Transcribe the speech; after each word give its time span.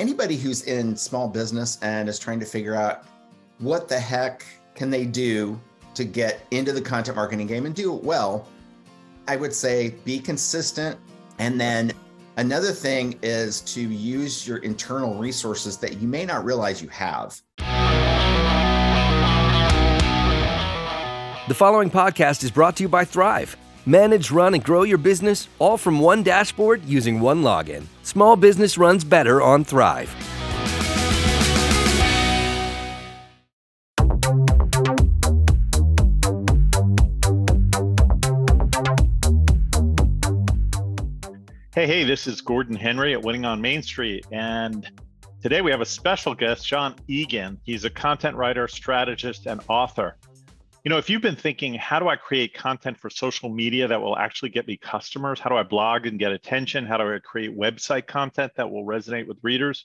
anybody 0.00 0.34
who's 0.34 0.62
in 0.62 0.96
small 0.96 1.28
business 1.28 1.78
and 1.82 2.08
is 2.08 2.18
trying 2.18 2.40
to 2.40 2.46
figure 2.46 2.74
out 2.74 3.04
what 3.58 3.86
the 3.86 4.00
heck 4.00 4.46
can 4.74 4.88
they 4.88 5.04
do 5.04 5.60
to 5.92 6.04
get 6.04 6.40
into 6.52 6.72
the 6.72 6.80
content 6.80 7.16
marketing 7.16 7.46
game 7.46 7.66
and 7.66 7.74
do 7.74 7.94
it 7.94 8.02
well, 8.02 8.48
I 9.28 9.36
would 9.36 9.52
say 9.52 9.90
be 10.06 10.18
consistent. 10.18 10.98
And 11.38 11.60
then 11.60 11.92
another 12.38 12.72
thing 12.72 13.18
is 13.22 13.60
to 13.62 13.82
use 13.82 14.48
your 14.48 14.56
internal 14.58 15.16
resources 15.16 15.76
that 15.78 16.00
you 16.00 16.08
may 16.08 16.24
not 16.24 16.46
realize 16.46 16.80
you 16.80 16.88
have. 16.88 17.38
The 21.46 21.54
following 21.54 21.90
podcast 21.90 22.42
is 22.42 22.50
brought 22.50 22.76
to 22.76 22.84
you 22.84 22.88
by 22.88 23.04
Thryv. 23.04 23.54
Manage, 23.90 24.30
run, 24.30 24.54
and 24.54 24.62
grow 24.62 24.84
your 24.84 24.98
business 24.98 25.48
all 25.58 25.76
from 25.76 25.98
one 25.98 26.22
dashboard 26.22 26.84
using 26.84 27.18
one 27.18 27.42
login. 27.42 27.86
Small 28.04 28.36
business 28.36 28.78
runs 28.78 29.02
better 29.02 29.42
on 29.42 29.64
Thryv. 29.64 30.06
Hey, 41.74 41.88
hey, 41.88 42.04
this 42.04 42.28
is 42.28 42.40
Gordon 42.40 42.76
Henry 42.76 43.12
at 43.12 43.20
Winning 43.20 43.44
on 43.44 43.60
Main 43.60 43.82
Street. 43.82 44.24
And 44.30 44.88
today 45.42 45.62
we 45.62 45.72
have 45.72 45.80
a 45.80 45.84
special 45.84 46.36
guest, 46.36 46.64
John 46.64 46.94
Egan. 47.08 47.58
He's 47.64 47.84
a 47.84 47.90
content 47.90 48.36
writer, 48.36 48.68
strategist, 48.68 49.46
and 49.46 49.60
author. 49.66 50.16
You 50.82 50.88
know, 50.88 50.96
if 50.96 51.10
you've 51.10 51.20
been 51.20 51.36
thinking, 51.36 51.74
how 51.74 51.98
do 51.98 52.08
I 52.08 52.16
create 52.16 52.54
content 52.54 52.98
for 52.98 53.10
social 53.10 53.50
media 53.50 53.86
that 53.88 54.00
will 54.00 54.16
actually 54.16 54.48
get 54.48 54.66
me 54.66 54.78
customers? 54.78 55.38
How 55.38 55.50
do 55.50 55.56
I 55.56 55.62
blog 55.62 56.06
and 56.06 56.18
get 56.18 56.32
attention? 56.32 56.86
How 56.86 56.96
do 56.96 57.14
I 57.14 57.18
create 57.18 57.54
website 57.54 58.06
content 58.06 58.52
that 58.56 58.70
will 58.70 58.86
resonate 58.86 59.28
with 59.28 59.36
readers? 59.42 59.84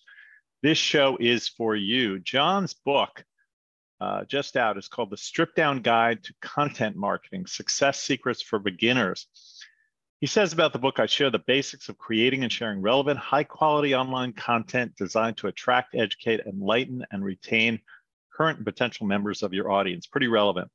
This 0.64 0.78
show 0.78 1.18
is 1.20 1.50
for 1.50 1.76
you. 1.76 2.20
John's 2.20 2.74
book, 2.74 3.26
uh, 4.00 4.24
just 4.24 4.56
out, 4.56 4.78
is 4.78 4.88
called 4.88 5.10
The 5.10 5.18
Stripped 5.18 5.58
Down 5.58 5.82
Guide 5.82 6.24
to 6.24 6.34
Content 6.42 6.96
Marketing 6.96 7.46
Success 7.46 8.00
Secrets 8.00 8.42
for 8.42 8.58
Beginners. 8.58 9.28
He 10.22 10.28
says 10.28 10.54
about 10.54 10.72
the 10.72 10.80
book, 10.80 11.02
I 11.02 11.08
share 11.08 11.30
the 11.30 11.40
basics 11.40 11.90
of 11.90 11.98
creating 11.98 12.44
and 12.44 12.52
sharing 12.52 12.82
relevant, 12.82 13.20
high 13.20 13.44
quality 13.44 13.96
online 13.96 14.32
content 14.32 14.96
designed 14.98 15.36
to 15.38 15.48
attract, 15.48 15.94
educate, 15.94 16.40
enlighten, 16.48 17.06
and 17.12 17.22
retain 17.22 17.82
current 18.34 18.60
and 18.60 18.66
potential 18.66 19.06
members 19.06 19.44
of 19.44 19.54
your 19.54 19.70
audience. 19.70 20.08
Pretty 20.08 20.28
relevant. 20.28 20.72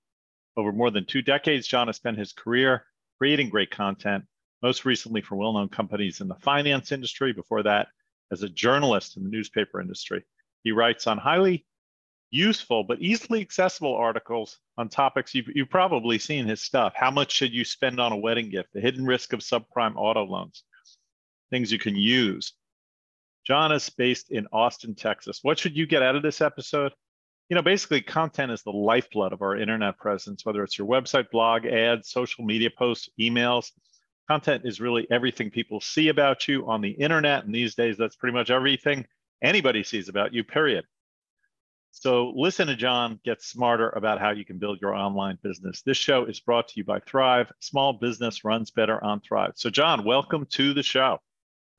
Over 0.56 0.72
more 0.72 0.90
than 0.90 1.06
two 1.06 1.22
decades, 1.22 1.66
John 1.66 1.86
has 1.86 1.96
spent 1.96 2.18
his 2.18 2.32
career 2.32 2.84
creating 3.18 3.50
great 3.50 3.70
content, 3.70 4.24
most 4.62 4.84
recently 4.84 5.20
for 5.20 5.36
well 5.36 5.52
known 5.52 5.68
companies 5.68 6.20
in 6.20 6.28
the 6.28 6.34
finance 6.36 6.92
industry, 6.92 7.32
before 7.32 7.62
that, 7.62 7.88
as 8.32 8.42
a 8.42 8.48
journalist 8.48 9.16
in 9.16 9.24
the 9.24 9.30
newspaper 9.30 9.80
industry. 9.80 10.24
He 10.64 10.72
writes 10.72 11.06
on 11.06 11.18
highly 11.18 11.66
useful 12.30 12.84
but 12.84 13.00
easily 13.00 13.40
accessible 13.40 13.94
articles 13.94 14.58
on 14.78 14.88
topics 14.88 15.34
you've, 15.34 15.48
you've 15.54 15.70
probably 15.70 16.18
seen 16.18 16.46
his 16.46 16.62
stuff. 16.62 16.92
How 16.94 17.10
much 17.10 17.32
should 17.32 17.52
you 17.52 17.64
spend 17.64 18.00
on 18.00 18.12
a 18.12 18.16
wedding 18.16 18.50
gift? 18.50 18.68
The 18.72 18.80
hidden 18.80 19.04
risk 19.04 19.32
of 19.32 19.40
subprime 19.40 19.94
auto 19.96 20.24
loans, 20.24 20.62
things 21.50 21.72
you 21.72 21.78
can 21.78 21.96
use. 21.96 22.54
John 23.46 23.72
is 23.72 23.88
based 23.90 24.30
in 24.30 24.46
Austin, 24.52 24.94
Texas. 24.94 25.40
What 25.42 25.58
should 25.58 25.76
you 25.76 25.86
get 25.86 26.02
out 26.02 26.14
of 26.14 26.22
this 26.22 26.40
episode? 26.40 26.92
You 27.50 27.56
know, 27.56 27.62
basically 27.62 28.00
content 28.00 28.52
is 28.52 28.62
the 28.62 28.70
lifeblood 28.70 29.32
of 29.32 29.42
our 29.42 29.56
internet 29.56 29.98
presence, 29.98 30.46
whether 30.46 30.62
it's 30.62 30.78
your 30.78 30.86
website, 30.86 31.32
blog, 31.32 31.66
ads, 31.66 32.08
social 32.08 32.44
media 32.44 32.70
posts, 32.70 33.08
emails. 33.18 33.72
Content 34.28 34.62
is 34.64 34.80
really 34.80 35.08
everything 35.10 35.50
people 35.50 35.80
see 35.80 36.10
about 36.10 36.46
you 36.46 36.70
on 36.70 36.80
the 36.80 36.92
internet. 36.92 37.44
And 37.44 37.52
these 37.52 37.74
days, 37.74 37.96
that's 37.98 38.14
pretty 38.14 38.34
much 38.34 38.50
everything 38.50 39.04
anybody 39.42 39.82
sees 39.82 40.08
about 40.08 40.32
you, 40.32 40.44
period. 40.44 40.84
So 41.90 42.32
listen 42.36 42.68
to 42.68 42.76
John 42.76 43.18
get 43.24 43.42
smarter 43.42 43.88
about 43.90 44.20
how 44.20 44.30
you 44.30 44.44
can 44.44 44.58
build 44.58 44.80
your 44.80 44.94
online 44.94 45.36
business. 45.42 45.82
This 45.82 45.96
show 45.96 46.26
is 46.26 46.38
brought 46.38 46.68
to 46.68 46.74
you 46.76 46.84
by 46.84 47.00
Thryv. 47.00 47.50
Small 47.58 47.94
business 47.94 48.44
runs 48.44 48.70
better 48.70 49.02
on 49.02 49.18
Thryv. 49.20 49.54
So, 49.56 49.70
John, 49.70 50.04
welcome 50.04 50.46
to 50.50 50.72
the 50.72 50.84
show. 50.84 51.18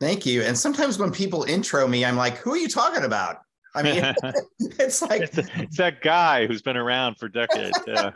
Thank 0.02 0.26
you. 0.26 0.42
And 0.42 0.58
sometimes 0.58 1.00
when 1.00 1.14
people 1.14 1.44
intro 1.44 1.88
me, 1.88 2.04
I'm 2.04 2.18
like, 2.18 2.36
who 2.40 2.52
are 2.52 2.58
you 2.58 2.68
talking 2.68 3.06
about? 3.06 3.38
I 3.76 3.84
mean, 3.84 4.14
it's 4.60 5.02
like 5.02 5.22
it's, 5.22 5.38
it's, 5.38 5.78
that 5.78 6.02
guy 6.02 6.48
who's 6.48 6.62
been 6.62 6.78
around 6.78 7.16
for 7.16 7.30
decades. 7.30 7.80
Yeah. 7.88 8.12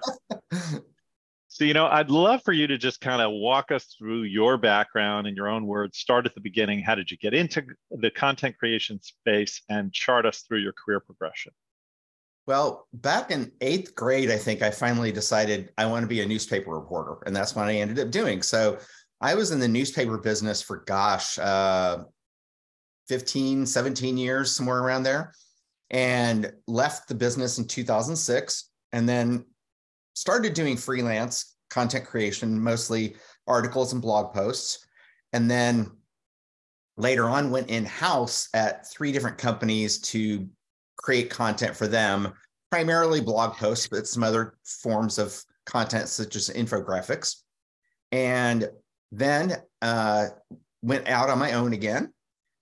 so, 1.48 1.64
you 1.64 1.74
know, 1.74 1.88
I'd 1.88 2.10
love 2.10 2.42
for 2.44 2.52
you 2.52 2.68
to 2.68 2.78
just 2.78 3.02
kind 3.02 3.22
of 3.22 3.32
walk 3.32 3.72
us 3.72 3.96
through 3.98 4.24
your 4.24 4.58
background 4.58 5.28
in 5.28 5.36
your 5.36 5.48
own 5.48 5.66
words. 5.66 5.98
Start 5.98 6.26
at 6.26 6.36
the 6.36 6.42
beginning. 6.42 6.82
How 6.82 6.96
did 6.96 7.10
you 7.10 7.18
get 7.18 7.34
into 7.34 7.64
the 7.92 8.12
content 8.12 8.58
creation 8.58 9.00
space 9.02 9.62
and 9.70 9.94
chart 9.94 10.26
us 10.26 10.42
through 10.42 10.60
your 10.60 10.74
career 10.74 11.00
progression? 11.00 11.52
Well, 12.48 12.88
back 12.94 13.32
in 13.32 13.52
eighth 13.62 13.96
grade, 13.96 14.30
I 14.30 14.38
think 14.38 14.62
I 14.62 14.70
finally 14.70 15.12
decided 15.12 15.72
I 15.80 15.88
want 15.88 16.04
to 16.04 16.08
be 16.08 16.22
a 16.22 16.28
newspaper 16.28 16.72
reporter. 16.72 17.18
And 17.26 17.36
that's 17.36 17.56
what 17.56 17.66
I 17.66 17.76
ended 17.76 18.00
up 18.00 18.12
doing. 18.12 18.44
So 18.44 18.78
I 19.20 19.34
was 19.34 19.50
in 19.50 19.60
the 19.60 19.68
newspaper 19.68 20.20
business 20.20 20.62
for, 20.62 20.84
gosh, 20.86 21.40
uh, 21.40 22.04
15, 23.08 23.66
17 23.66 24.18
years, 24.18 24.56
somewhere 24.56 24.80
around 24.80 25.04
there 25.04 25.34
and 25.92 26.52
left 26.68 27.08
the 27.08 27.16
business 27.16 27.58
in 27.58 27.68
2006 27.68 28.70
and 28.92 29.08
then 29.08 29.46
started 30.14 30.54
doing 30.54 30.78
freelance 30.78 31.56
content 31.70 32.06
creation, 32.06 32.60
mostly 32.60 33.16
articles 33.48 33.94
and 33.94 34.02
blog 34.02 34.34
posts. 34.34 34.86
And 35.34 35.50
then 35.50 35.92
later 36.98 37.30
on 37.30 37.52
went 37.52 37.70
in 37.70 37.86
house 37.86 38.50
at 38.54 38.90
three 38.90 39.12
different 39.12 39.38
companies 39.38 40.00
to 40.00 40.48
create 40.98 41.30
content 41.30 41.76
for 41.76 41.88
them, 41.88 42.34
primarily 42.72 43.22
blog 43.22 43.56
posts, 43.56 43.88
but 43.88 44.08
some 44.08 44.24
other 44.24 44.58
forms 44.64 45.20
of 45.20 45.40
content 45.66 46.08
such 46.08 46.36
as 46.36 46.50
infographics. 46.50 47.42
And 48.12 48.70
then 49.12 49.58
uh, 49.82 50.28
went 50.82 51.08
out 51.08 51.30
on 51.30 51.38
my 51.38 51.54
own 51.54 51.74
again 51.74 52.14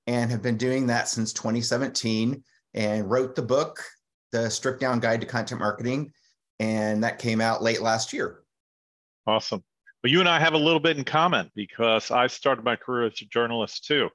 and 0.07 0.31
have 0.31 0.41
been 0.41 0.57
doing 0.57 0.87
that 0.87 1.07
since 1.07 1.33
2017 1.33 2.43
and 2.73 3.09
wrote 3.09 3.35
the 3.35 3.41
book, 3.41 3.83
The 4.31 4.49
Stripped 4.49 4.79
Down 4.81 4.99
Guide 4.99 5.21
to 5.21 5.27
Content 5.27 5.59
Marketing. 5.59 6.11
And 6.59 7.03
that 7.03 7.19
came 7.19 7.41
out 7.41 7.63
late 7.63 7.81
last 7.81 8.13
year. 8.13 8.41
Awesome. 9.25 9.63
Well, 10.03 10.11
you 10.11 10.19
and 10.19 10.29
I 10.29 10.39
have 10.39 10.53
a 10.53 10.57
little 10.57 10.79
bit 10.79 10.97
in 10.97 11.03
common 11.03 11.49
because 11.55 12.11
I 12.11 12.27
started 12.27 12.65
my 12.65 12.75
career 12.75 13.07
as 13.07 13.21
a 13.21 13.25
journalist 13.25 13.85
too. 13.85 14.09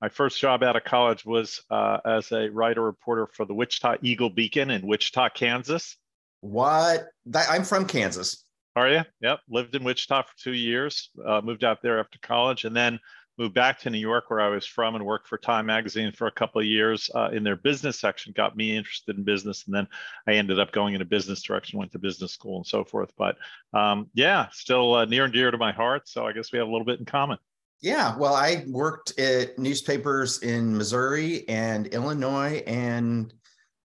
My 0.00 0.08
first 0.08 0.40
job 0.40 0.62
out 0.62 0.76
of 0.76 0.84
college 0.84 1.24
was 1.24 1.62
uh, 1.70 1.98
as 2.04 2.32
a 2.32 2.48
writer 2.50 2.82
reporter 2.82 3.26
for 3.26 3.44
the 3.44 3.54
Wichita 3.54 3.96
Eagle 4.02 4.30
Beacon 4.30 4.70
in 4.70 4.86
Wichita, 4.86 5.30
Kansas. 5.30 5.96
What? 6.40 7.06
I'm 7.34 7.64
from 7.64 7.86
Kansas. 7.86 8.44
Are 8.76 8.90
you? 8.90 9.02
Yep. 9.20 9.40
Lived 9.48 9.74
in 9.76 9.84
Wichita 9.84 10.22
for 10.22 10.32
two 10.36 10.52
years. 10.52 11.10
Uh, 11.24 11.40
moved 11.42 11.64
out 11.64 11.80
there 11.80 12.00
after 12.00 12.18
college, 12.20 12.64
and 12.64 12.74
then 12.74 12.98
moved 13.38 13.54
back 13.54 13.80
to 13.80 13.90
New 13.90 13.98
York, 13.98 14.30
where 14.30 14.40
I 14.40 14.48
was 14.48 14.66
from, 14.66 14.94
and 14.94 15.04
worked 15.04 15.28
for 15.28 15.38
Time 15.38 15.66
Magazine 15.66 16.12
for 16.12 16.26
a 16.26 16.32
couple 16.32 16.60
of 16.60 16.66
years 16.66 17.10
uh, 17.14 17.30
in 17.32 17.42
their 17.42 17.56
business 17.56 17.98
section. 17.98 18.32
Got 18.36 18.56
me 18.56 18.76
interested 18.76 19.16
in 19.16 19.24
business, 19.24 19.64
and 19.66 19.74
then 19.74 19.88
I 20.26 20.32
ended 20.32 20.60
up 20.60 20.72
going 20.72 20.94
in 20.94 21.02
a 21.02 21.06
business 21.06 21.42
direction, 21.42 21.78
went 21.78 21.92
to 21.92 21.98
business 21.98 22.32
school, 22.32 22.56
and 22.56 22.66
so 22.66 22.84
forth. 22.84 23.12
But 23.16 23.36
um, 23.72 24.08
yeah, 24.14 24.48
still 24.52 24.94
uh, 24.94 25.04
near 25.04 25.24
and 25.24 25.32
dear 25.32 25.50
to 25.50 25.58
my 25.58 25.72
heart. 25.72 26.08
So 26.08 26.26
I 26.26 26.32
guess 26.32 26.52
we 26.52 26.58
have 26.58 26.68
a 26.68 26.70
little 26.70 26.86
bit 26.86 27.00
in 27.00 27.04
common. 27.04 27.38
Yeah, 27.80 28.16
well, 28.16 28.34
I 28.34 28.64
worked 28.68 29.18
at 29.18 29.58
newspapers 29.58 30.42
in 30.42 30.76
Missouri 30.76 31.46
and 31.48 31.88
Illinois, 31.88 32.62
and 32.66 33.32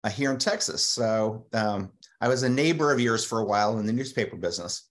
uh, 0.03 0.09
here 0.09 0.31
in 0.31 0.37
Texas. 0.37 0.83
So 0.83 1.45
um, 1.53 1.91
I 2.21 2.27
was 2.27 2.43
a 2.43 2.49
neighbor 2.49 2.91
of 2.91 2.99
yours 2.99 3.25
for 3.25 3.39
a 3.39 3.45
while 3.45 3.77
in 3.79 3.85
the 3.85 3.93
newspaper 3.93 4.35
business. 4.35 4.89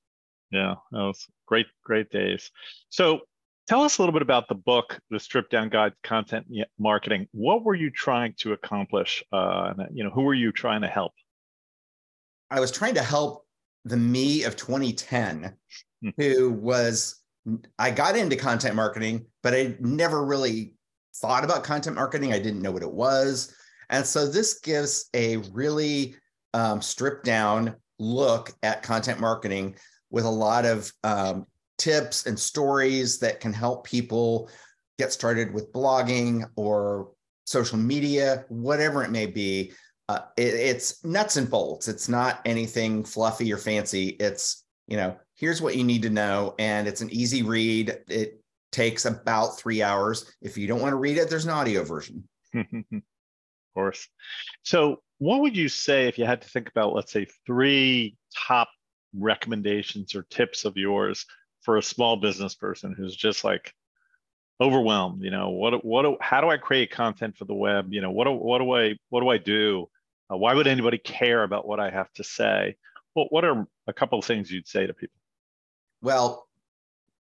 Yeah, 0.51 0.75
that 0.93 0.99
was 0.99 1.27
great, 1.47 1.67
great 1.85 2.11
days. 2.11 2.51
So 2.89 3.21
Tell 3.67 3.83
us 3.83 3.97
a 3.97 4.03
little 4.03 4.13
bit 4.13 4.21
about 4.21 4.47
the 4.49 4.55
book, 4.55 5.01
The 5.11 5.19
Stripped 5.19 5.51
Down 5.51 5.71
Guide 5.71 5.93
to 5.93 6.09
Content 6.09 6.47
Marketing. 6.79 7.27
What 7.33 7.65
were 7.65 7.75
you 7.75 7.91
trying 7.91 8.35
to 8.41 8.53
accomplish? 8.53 9.25
Uh, 9.33 9.73
you 9.91 10.05
know, 10.05 10.11
who 10.11 10.23
were 10.23 10.35
you 10.35 10.53
trying 10.53 10.83
to 10.83 10.87
help? 10.87 11.13
I 12.51 12.61
was 12.61 12.71
trying 12.71 12.95
to 12.95 13.03
help 13.03 13.47
the 13.87 13.97
me 13.97 14.45
of 14.45 14.57
2010, 14.57 15.57
hmm. 16.03 16.09
who 16.19 16.53
was, 16.53 17.23
I 17.79 17.91
got 17.91 18.17
into 18.17 18.37
content 18.37 18.75
marketing, 18.75 19.25
but 19.43 19.55
I 19.55 19.77
never 19.81 20.27
really 20.27 20.75
thought 21.17 21.45
about 21.45 21.65
content 21.65 21.97
marketing. 21.97 22.35
I 22.35 22.39
didn't 22.41 22.61
know 22.61 22.73
what 22.73 22.83
it 22.83 22.93
was. 22.93 23.55
And 23.89 24.05
so 24.05 24.27
this 24.27 24.61
gives 24.61 25.09
a 25.15 25.39
really 25.53 26.17
um, 26.53 26.83
stripped 26.83 27.25
down 27.25 27.77
look 27.99 28.53
at 28.63 28.83
content 28.83 29.21
marketing 29.21 29.77
with 30.11 30.25
a 30.25 30.31
lot 30.31 30.67
of 30.67 30.93
um, 31.03 31.47
tips 31.85 32.25
and 32.25 32.39
stories 32.39 33.19
that 33.19 33.41
can 33.41 33.53
help 33.53 33.87
people 33.87 34.49
get 34.99 35.13
started 35.13 35.53
with 35.53 35.71
blogging 35.71 36.49
or 36.57 37.11
social 37.45 37.77
media, 37.77 38.47
whatever 38.49 39.05
it 39.05 39.11
may 39.11 39.27
be. 39.27 39.71
Uh, 40.09 40.21
it, 40.39 40.55
it's 40.55 41.05
nuts 41.05 41.37
and 41.37 41.51
bolts. 41.51 41.87
It's 41.87 42.09
not 42.09 42.41
anything 42.47 43.05
fluffy 43.05 43.53
or 43.53 43.59
fancy. 43.59 44.17
It's, 44.19 44.65
you 44.89 44.97
know, 44.97 45.15
here's 45.35 45.61
what 45.61 45.77
you 45.77 45.85
need 45.85 46.01
to 46.03 46.11
know. 46.11 46.55
And 46.59 46.89
it's 46.89 47.03
an 47.03 47.13
easy 47.13 47.43
read. 47.43 47.99
It 48.09 48.41
takes 48.73 49.05
about 49.05 49.59
three 49.59 49.83
hours. 49.83 50.33
If 50.41 50.57
you 50.57 50.67
don't 50.67 50.81
want 50.81 50.93
to 50.93 50.97
read 50.97 51.19
it, 51.19 51.29
there's 51.29 51.45
an 51.45 51.51
audio 51.51 51.85
version. 51.85 52.27
Of 53.77 53.83
course. 53.83 54.09
So, 54.63 55.03
what 55.19 55.41
would 55.41 55.57
you 55.57 55.69
say 55.69 56.07
if 56.07 56.17
you 56.17 56.25
had 56.25 56.43
to 56.43 56.49
think 56.49 56.69
about, 56.69 56.95
let's 56.95 57.11
say, 57.11 57.27
three 57.45 58.17
top 58.33 58.69
recommendations 59.13 60.15
or 60.15 60.23
tips 60.31 60.65
of 60.65 60.77
yours 60.77 61.27
for 61.65 61.77
a 61.77 61.83
small 61.83 62.17
business 62.17 62.55
person 62.55 62.95
who's 62.97 63.17
just 63.17 63.43
like 63.43 63.75
overwhelmed? 64.61 65.23
You 65.23 65.31
know, 65.31 65.51
what 65.51 65.85
what 65.85 66.07
how 66.21 66.41
do 66.41 66.49
I 66.49 66.57
create 66.57 66.91
content 66.91 67.37
for 67.37 67.45
the 67.45 67.55
web? 67.55 67.93
You 67.93 68.01
know, 68.01 68.11
what 68.11 68.25
do, 68.25 68.33
what 68.33 68.59
do 68.59 68.71
I 68.73 68.97
what 69.09 69.21
do 69.21 69.29
I 69.29 69.39
do? 69.39 69.89
Uh, 70.33 70.37
why 70.37 70.55
would 70.55 70.67
anybody 70.67 70.99
care 70.99 71.43
about 71.43 71.67
what 71.67 71.81
I 71.81 71.91
have 71.91 72.13
to 72.15 72.25
say? 72.25 72.77
Well, 73.15 73.27
what 73.31 73.45
are 73.45 73.67
a 73.87 73.93
couple 73.93 74.19
of 74.19 74.25
things 74.25 74.51
you'd 74.51 74.69
say 74.69 74.87
to 74.87 74.95
people? 74.95 75.19
Well, 76.03 76.47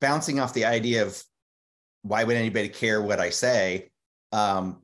bouncing 0.02 0.40
off 0.40 0.54
the 0.54 0.66
idea 0.66 1.04
of 1.04 1.22
why 2.04 2.24
would 2.24 2.36
anybody 2.36 2.70
care 2.70 3.02
what 3.02 3.20
I 3.20 3.30
say? 3.30 3.90
Um, 4.32 4.82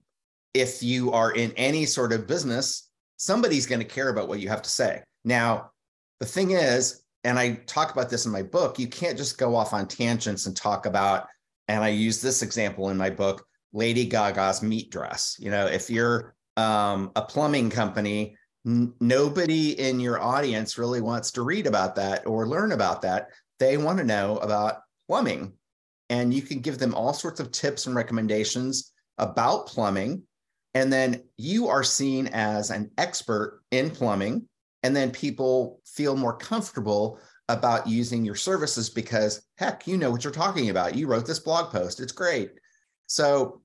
if 0.54 0.84
you 0.84 1.12
are 1.12 1.32
in 1.32 1.52
any 1.58 1.86
sort 1.86 2.14
of 2.14 2.28
business, 2.28 2.90
somebody's 3.18 3.66
going 3.66 3.80
to 3.80 3.86
care 3.86 4.10
about 4.10 4.28
what 4.28 4.40
you 4.40 4.50
have 4.50 4.62
to 4.62 4.70
say. 4.70 5.02
Now, 5.24 5.72
the 6.20 6.26
thing 6.26 6.52
is, 6.52 7.03
and 7.24 7.40
I 7.40 7.54
talk 7.66 7.92
about 7.92 8.10
this 8.10 8.26
in 8.26 8.32
my 8.32 8.44
book, 8.44 8.78
you 8.78 8.88
can't 8.88 9.18
just 9.18 9.38
go 9.38 9.56
off 9.56 9.74
on 9.74 9.88
tangents 9.88 10.46
and 10.46 10.56
talk 10.56 10.86
about, 10.86 11.28
and 11.68 11.84
I 11.84 11.90
use 11.90 12.22
this 12.22 12.42
example 12.42 12.90
in 12.90 12.98
my 12.98 13.10
book, 13.10 13.46
Lady 13.72 14.06
Gaga's 14.06 14.62
meat 14.62 14.92
dress. 14.92 15.38
You 15.40 15.50
know, 15.50 15.66
if 15.66 15.90
you're 15.90 16.36
um, 16.58 17.12
a 17.16 17.22
plumbing 17.22 17.70
company, 17.70 18.36
n- 18.66 18.94
nobody 19.00 19.80
in 19.80 20.00
your 20.00 20.22
audience 20.22 20.78
really 20.78 21.02
wants 21.02 21.32
to 21.32 21.42
read 21.44 21.66
about 21.66 21.96
that 21.96 22.28
or 22.28 22.48
learn 22.48 22.74
about 22.74 23.02
that. 23.04 23.30
They 23.60 23.78
want 23.78 24.00
to 24.00 24.04
know 24.04 24.38
about 24.38 24.82
plumbing. 25.08 25.54
And 26.10 26.34
you 26.34 26.42
can 26.42 26.60
give 26.60 26.78
them 26.78 26.94
all 26.94 27.14
sorts 27.14 27.40
of 27.40 27.52
tips 27.52 27.88
and 27.88 27.96
recommendations 27.96 28.92
about 29.18 29.68
plumbing. 29.68 30.24
And 30.74 30.92
then 30.92 31.24
you 31.38 31.68
are 31.70 31.84
seen 31.84 32.28
as 32.28 32.70
an 32.70 32.92
expert 32.98 33.62
in 33.72 33.90
plumbing. 33.90 34.48
And 34.84 34.96
then 34.96 35.12
people 35.12 35.80
feel 35.86 36.16
more 36.16 36.36
comfortable 36.38 37.20
about 37.50 37.88
using 37.88 38.24
your 38.24 38.36
services 38.36 38.90
because, 38.90 39.42
heck, 39.58 39.88
you 39.88 39.98
know 39.98 40.12
what 40.12 40.24
you're 40.24 40.32
talking 40.34 40.70
about. 40.70 40.96
You 40.96 41.08
wrote 41.08 41.26
this 41.26 41.40
blog 41.40 41.72
post, 41.72 42.00
it's 42.00 42.12
great. 42.12 42.52
So 43.08 43.62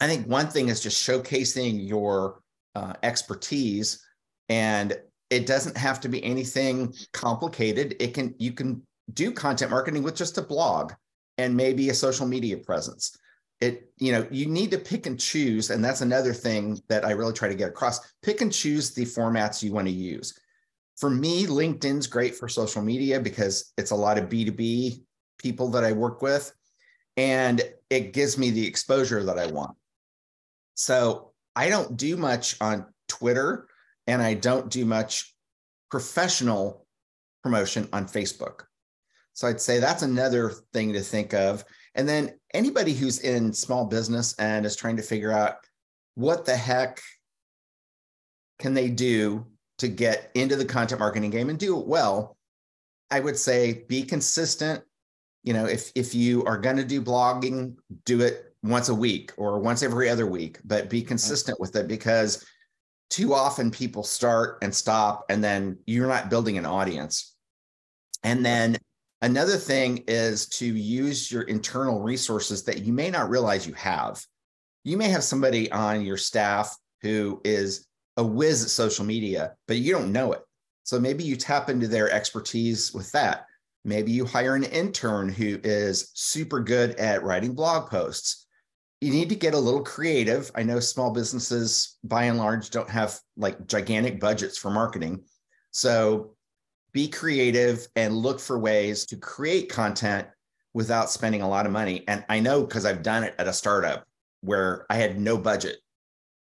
I 0.00 0.08
think 0.08 0.26
one 0.26 0.48
thing 0.48 0.68
is 0.68 0.80
just 0.80 1.06
showcasing 1.06 1.86
your 1.86 2.40
uh, 2.74 2.94
expertise 3.02 4.04
and 4.48 4.96
it 5.30 5.46
doesn't 5.46 5.76
have 5.76 6.00
to 6.00 6.08
be 6.08 6.22
anything 6.24 6.94
complicated 7.12 7.96
it 8.00 8.12
can 8.14 8.34
you 8.38 8.52
can 8.52 8.82
do 9.14 9.32
content 9.32 9.70
marketing 9.70 10.02
with 10.02 10.14
just 10.14 10.38
a 10.38 10.42
blog 10.42 10.92
and 11.38 11.56
maybe 11.56 11.88
a 11.88 11.94
social 11.94 12.26
media 12.26 12.56
presence 12.56 13.16
it 13.62 13.92
you 13.98 14.10
know 14.10 14.26
you 14.30 14.46
need 14.46 14.72
to 14.72 14.78
pick 14.78 15.06
and 15.06 15.18
choose 15.18 15.70
and 15.70 15.84
that's 15.84 16.00
another 16.00 16.34
thing 16.34 16.82
that 16.88 17.04
i 17.04 17.12
really 17.12 17.32
try 17.32 17.48
to 17.48 17.54
get 17.54 17.68
across. 17.68 18.00
Pick 18.22 18.40
and 18.40 18.52
choose 18.52 18.90
the 18.92 19.04
formats 19.04 19.62
you 19.62 19.72
want 19.72 19.86
to 19.86 19.94
use. 19.94 20.38
For 20.98 21.08
me 21.08 21.46
linkedin's 21.46 22.08
great 22.08 22.34
for 22.34 22.48
social 22.48 22.82
media 22.82 23.20
because 23.20 23.72
it's 23.78 23.92
a 23.92 23.96
lot 23.96 24.18
of 24.18 24.28
b2b 24.28 25.04
people 25.38 25.68
that 25.70 25.84
i 25.84 25.92
work 25.92 26.22
with 26.22 26.52
and 27.16 27.62
it 27.88 28.12
gives 28.12 28.36
me 28.36 28.50
the 28.50 28.66
exposure 28.66 29.22
that 29.22 29.38
i 29.38 29.46
want. 29.46 29.76
So 30.74 31.32
i 31.54 31.68
don't 31.68 31.96
do 31.96 32.16
much 32.16 32.56
on 32.60 32.86
twitter 33.08 33.68
and 34.08 34.20
i 34.20 34.34
don't 34.34 34.70
do 34.70 34.84
much 34.84 35.34
professional 35.88 36.84
promotion 37.44 37.88
on 37.92 38.06
facebook. 38.06 38.62
So 39.34 39.48
I'd 39.48 39.60
say 39.60 39.78
that's 39.78 40.02
another 40.02 40.50
thing 40.72 40.92
to 40.92 41.00
think 41.00 41.32
of. 41.32 41.64
And 41.94 42.08
then 42.08 42.38
anybody 42.54 42.94
who's 42.94 43.20
in 43.20 43.52
small 43.52 43.86
business 43.86 44.34
and 44.38 44.66
is 44.66 44.76
trying 44.76 44.96
to 44.96 45.02
figure 45.02 45.32
out 45.32 45.56
what 46.14 46.44
the 46.44 46.56
heck 46.56 47.00
can 48.58 48.74
they 48.74 48.88
do 48.88 49.46
to 49.78 49.88
get 49.88 50.30
into 50.34 50.56
the 50.56 50.64
content 50.64 51.00
marketing 51.00 51.30
game 51.30 51.50
and 51.50 51.58
do 51.58 51.78
it 51.78 51.86
well, 51.86 52.36
I 53.10 53.20
would 53.20 53.36
say 53.36 53.84
be 53.88 54.02
consistent. 54.02 54.82
You 55.42 55.54
know, 55.54 55.66
if 55.66 55.90
if 55.94 56.14
you 56.14 56.44
are 56.44 56.58
going 56.58 56.76
to 56.76 56.84
do 56.84 57.02
blogging, 57.02 57.76
do 58.04 58.20
it 58.20 58.54
once 58.62 58.88
a 58.88 58.94
week 58.94 59.32
or 59.36 59.58
once 59.58 59.82
every 59.82 60.08
other 60.08 60.26
week, 60.26 60.58
but 60.64 60.88
be 60.88 61.02
consistent 61.02 61.58
with 61.58 61.74
it 61.74 61.88
because 61.88 62.44
too 63.10 63.34
often 63.34 63.70
people 63.70 64.04
start 64.04 64.58
and 64.62 64.74
stop 64.74 65.24
and 65.28 65.42
then 65.42 65.76
you're 65.86 66.06
not 66.06 66.30
building 66.30 66.56
an 66.58 66.64
audience. 66.64 67.34
And 68.22 68.46
then 68.46 68.78
Another 69.22 69.56
thing 69.56 70.02
is 70.08 70.46
to 70.46 70.66
use 70.66 71.30
your 71.30 71.42
internal 71.42 72.00
resources 72.00 72.64
that 72.64 72.82
you 72.82 72.92
may 72.92 73.08
not 73.08 73.30
realize 73.30 73.66
you 73.66 73.74
have. 73.74 74.20
You 74.82 74.96
may 74.96 75.08
have 75.10 75.22
somebody 75.22 75.70
on 75.70 76.04
your 76.04 76.16
staff 76.16 76.76
who 77.02 77.40
is 77.44 77.86
a 78.16 78.24
whiz 78.24 78.64
at 78.64 78.70
social 78.70 79.04
media, 79.04 79.54
but 79.68 79.78
you 79.78 79.92
don't 79.92 80.10
know 80.10 80.32
it. 80.32 80.42
So 80.82 80.98
maybe 80.98 81.22
you 81.22 81.36
tap 81.36 81.70
into 81.70 81.86
their 81.86 82.10
expertise 82.10 82.92
with 82.92 83.12
that. 83.12 83.46
Maybe 83.84 84.10
you 84.10 84.24
hire 84.24 84.56
an 84.56 84.64
intern 84.64 85.28
who 85.28 85.60
is 85.62 86.10
super 86.14 86.58
good 86.58 86.96
at 86.96 87.22
writing 87.22 87.54
blog 87.54 87.88
posts. 87.88 88.46
You 89.00 89.12
need 89.12 89.28
to 89.28 89.36
get 89.36 89.54
a 89.54 89.58
little 89.58 89.82
creative. 89.82 90.50
I 90.56 90.64
know 90.64 90.80
small 90.80 91.12
businesses 91.12 91.96
by 92.02 92.24
and 92.24 92.38
large 92.38 92.70
don't 92.70 92.90
have 92.90 93.20
like 93.36 93.68
gigantic 93.68 94.18
budgets 94.18 94.58
for 94.58 94.70
marketing. 94.70 95.22
So 95.70 96.34
be 96.92 97.08
creative 97.08 97.86
and 97.96 98.16
look 98.16 98.38
for 98.38 98.58
ways 98.58 99.06
to 99.06 99.16
create 99.16 99.68
content 99.68 100.26
without 100.74 101.10
spending 101.10 101.42
a 101.42 101.48
lot 101.48 101.66
of 101.66 101.72
money. 101.72 102.04
And 102.08 102.24
I 102.28 102.40
know 102.40 102.62
because 102.62 102.86
I've 102.86 103.02
done 103.02 103.24
it 103.24 103.34
at 103.38 103.48
a 103.48 103.52
startup 103.52 104.04
where 104.40 104.86
I 104.90 104.96
had 104.96 105.20
no 105.20 105.36
budget, 105.36 105.78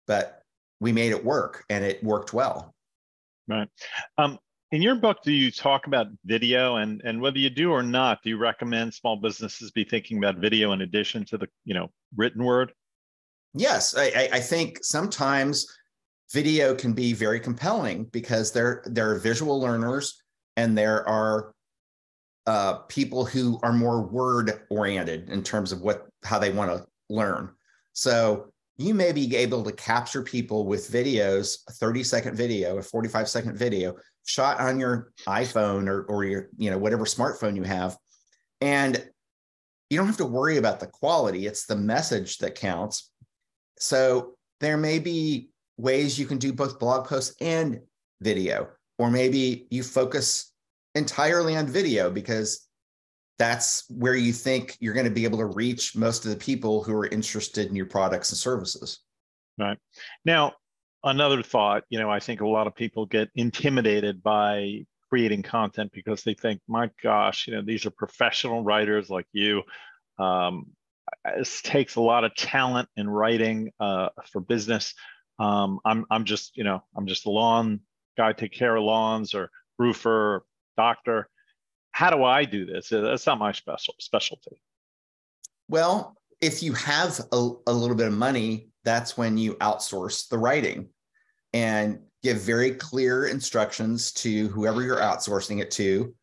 but 0.06 0.42
we 0.80 0.92
made 0.92 1.12
it 1.12 1.24
work 1.24 1.64
and 1.70 1.84
it 1.84 2.02
worked 2.02 2.32
well. 2.32 2.74
Right. 3.48 3.68
Um, 4.18 4.38
in 4.70 4.80
your 4.80 4.94
book, 4.94 5.18
do 5.22 5.32
you 5.32 5.50
talk 5.50 5.86
about 5.86 6.06
video 6.24 6.76
and, 6.76 7.02
and 7.04 7.20
whether 7.20 7.38
you 7.38 7.50
do 7.50 7.70
or 7.70 7.82
not, 7.82 8.22
do 8.22 8.30
you 8.30 8.38
recommend 8.38 8.94
small 8.94 9.16
businesses 9.16 9.70
be 9.70 9.84
thinking 9.84 10.18
about 10.18 10.38
video 10.38 10.72
in 10.72 10.80
addition 10.80 11.24
to 11.26 11.36
the, 11.36 11.46
you 11.64 11.74
know, 11.74 11.90
written 12.16 12.42
word? 12.42 12.72
Yes. 13.54 13.94
I, 13.96 14.30
I 14.32 14.40
think 14.40 14.78
sometimes 14.82 15.66
video 16.32 16.74
can 16.74 16.94
be 16.94 17.12
very 17.12 17.38
compelling 17.38 18.04
because 18.04 18.50
they're, 18.50 18.82
they're 18.86 19.16
visual 19.16 19.60
learners 19.60 20.21
and 20.56 20.76
there 20.76 21.06
are 21.08 21.54
uh, 22.46 22.74
people 22.88 23.24
who 23.24 23.58
are 23.62 23.72
more 23.72 24.02
word 24.02 24.62
oriented 24.70 25.30
in 25.30 25.42
terms 25.42 25.72
of 25.72 25.80
what 25.80 26.06
how 26.24 26.38
they 26.38 26.50
want 26.50 26.70
to 26.70 26.86
learn. 27.08 27.50
So 27.92 28.52
you 28.78 28.94
may 28.94 29.12
be 29.12 29.36
able 29.36 29.62
to 29.64 29.72
capture 29.72 30.22
people 30.22 30.66
with 30.66 30.90
videos, 30.90 31.58
a 31.68 31.72
30 31.72 32.02
second 32.02 32.36
video, 32.36 32.78
a 32.78 32.82
45 32.82 33.28
second 33.28 33.56
video 33.56 33.94
shot 34.24 34.60
on 34.60 34.78
your 34.78 35.12
iPhone 35.26 35.88
or, 35.88 36.04
or 36.04 36.24
your, 36.24 36.48
you 36.56 36.70
know, 36.70 36.78
whatever 36.78 37.04
smartphone 37.04 37.56
you 37.56 37.62
have. 37.62 37.96
And 38.60 39.04
you 39.90 39.98
don't 39.98 40.06
have 40.06 40.16
to 40.18 40.26
worry 40.26 40.56
about 40.56 40.80
the 40.80 40.86
quality. 40.86 41.46
It's 41.46 41.66
the 41.66 41.76
message 41.76 42.38
that 42.38 42.54
counts. 42.54 43.10
So 43.78 44.34
there 44.60 44.76
may 44.76 44.98
be 44.98 45.50
ways 45.76 46.18
you 46.18 46.26
can 46.26 46.38
do 46.38 46.52
both 46.52 46.78
blog 46.78 47.06
posts 47.06 47.34
and 47.40 47.80
video 48.20 48.68
or 49.02 49.10
maybe 49.10 49.66
you 49.68 49.82
focus 49.82 50.52
entirely 50.94 51.56
on 51.56 51.66
video 51.66 52.08
because 52.08 52.68
that's 53.36 53.82
where 53.90 54.14
you 54.14 54.32
think 54.32 54.76
you're 54.78 54.94
going 54.94 55.08
to 55.08 55.10
be 55.10 55.24
able 55.24 55.38
to 55.38 55.46
reach 55.46 55.96
most 55.96 56.24
of 56.24 56.30
the 56.30 56.36
people 56.36 56.84
who 56.84 56.94
are 56.94 57.08
interested 57.08 57.66
in 57.66 57.74
your 57.74 57.86
products 57.86 58.30
and 58.30 58.38
services. 58.38 59.00
Right. 59.58 59.76
Now, 60.24 60.52
another 61.02 61.42
thought, 61.42 61.82
you 61.88 61.98
know, 61.98 62.08
I 62.08 62.20
think 62.20 62.42
a 62.42 62.46
lot 62.46 62.68
of 62.68 62.76
people 62.76 63.04
get 63.06 63.28
intimidated 63.34 64.22
by 64.22 64.86
creating 65.10 65.42
content 65.42 65.90
because 65.92 66.22
they 66.22 66.34
think, 66.34 66.60
my 66.68 66.88
gosh, 67.02 67.48
you 67.48 67.54
know, 67.54 67.62
these 67.62 67.84
are 67.86 67.90
professional 67.90 68.62
writers 68.62 69.10
like 69.10 69.26
you. 69.32 69.64
Um, 70.16 70.66
this 71.36 71.60
takes 71.60 71.96
a 71.96 72.00
lot 72.00 72.22
of 72.22 72.36
talent 72.36 72.88
in 72.96 73.10
writing 73.10 73.72
uh, 73.80 74.10
for 74.30 74.40
business. 74.40 74.94
Um, 75.40 75.80
I'm, 75.84 76.06
I'm 76.08 76.24
just, 76.24 76.56
you 76.56 76.62
know, 76.62 76.84
I'm 76.96 77.08
just 77.08 77.26
a 77.26 77.30
lawn 77.30 77.80
guy 78.16 78.32
take 78.32 78.52
care 78.52 78.76
of 78.76 78.84
lawns 78.84 79.34
or 79.34 79.50
roofer, 79.78 80.44
doctor. 80.76 81.28
How 81.92 82.10
do 82.10 82.24
I 82.24 82.44
do 82.44 82.64
this? 82.64 82.92
Uh, 82.92 83.02
that's 83.02 83.26
not 83.26 83.38
my 83.38 83.52
special 83.52 83.94
specialty. 83.98 84.60
Well, 85.68 86.16
if 86.40 86.62
you 86.62 86.72
have 86.74 87.20
a, 87.32 87.50
a 87.66 87.72
little 87.72 87.96
bit 87.96 88.08
of 88.08 88.12
money, 88.14 88.68
that's 88.84 89.16
when 89.16 89.38
you 89.38 89.54
outsource 89.54 90.28
the 90.28 90.38
writing 90.38 90.88
and 91.52 92.00
give 92.22 92.38
very 92.38 92.72
clear 92.72 93.26
instructions 93.26 94.12
to 94.12 94.48
whoever 94.48 94.82
you're 94.82 94.96
outsourcing 94.96 95.60
it 95.60 95.70
to 95.72 96.14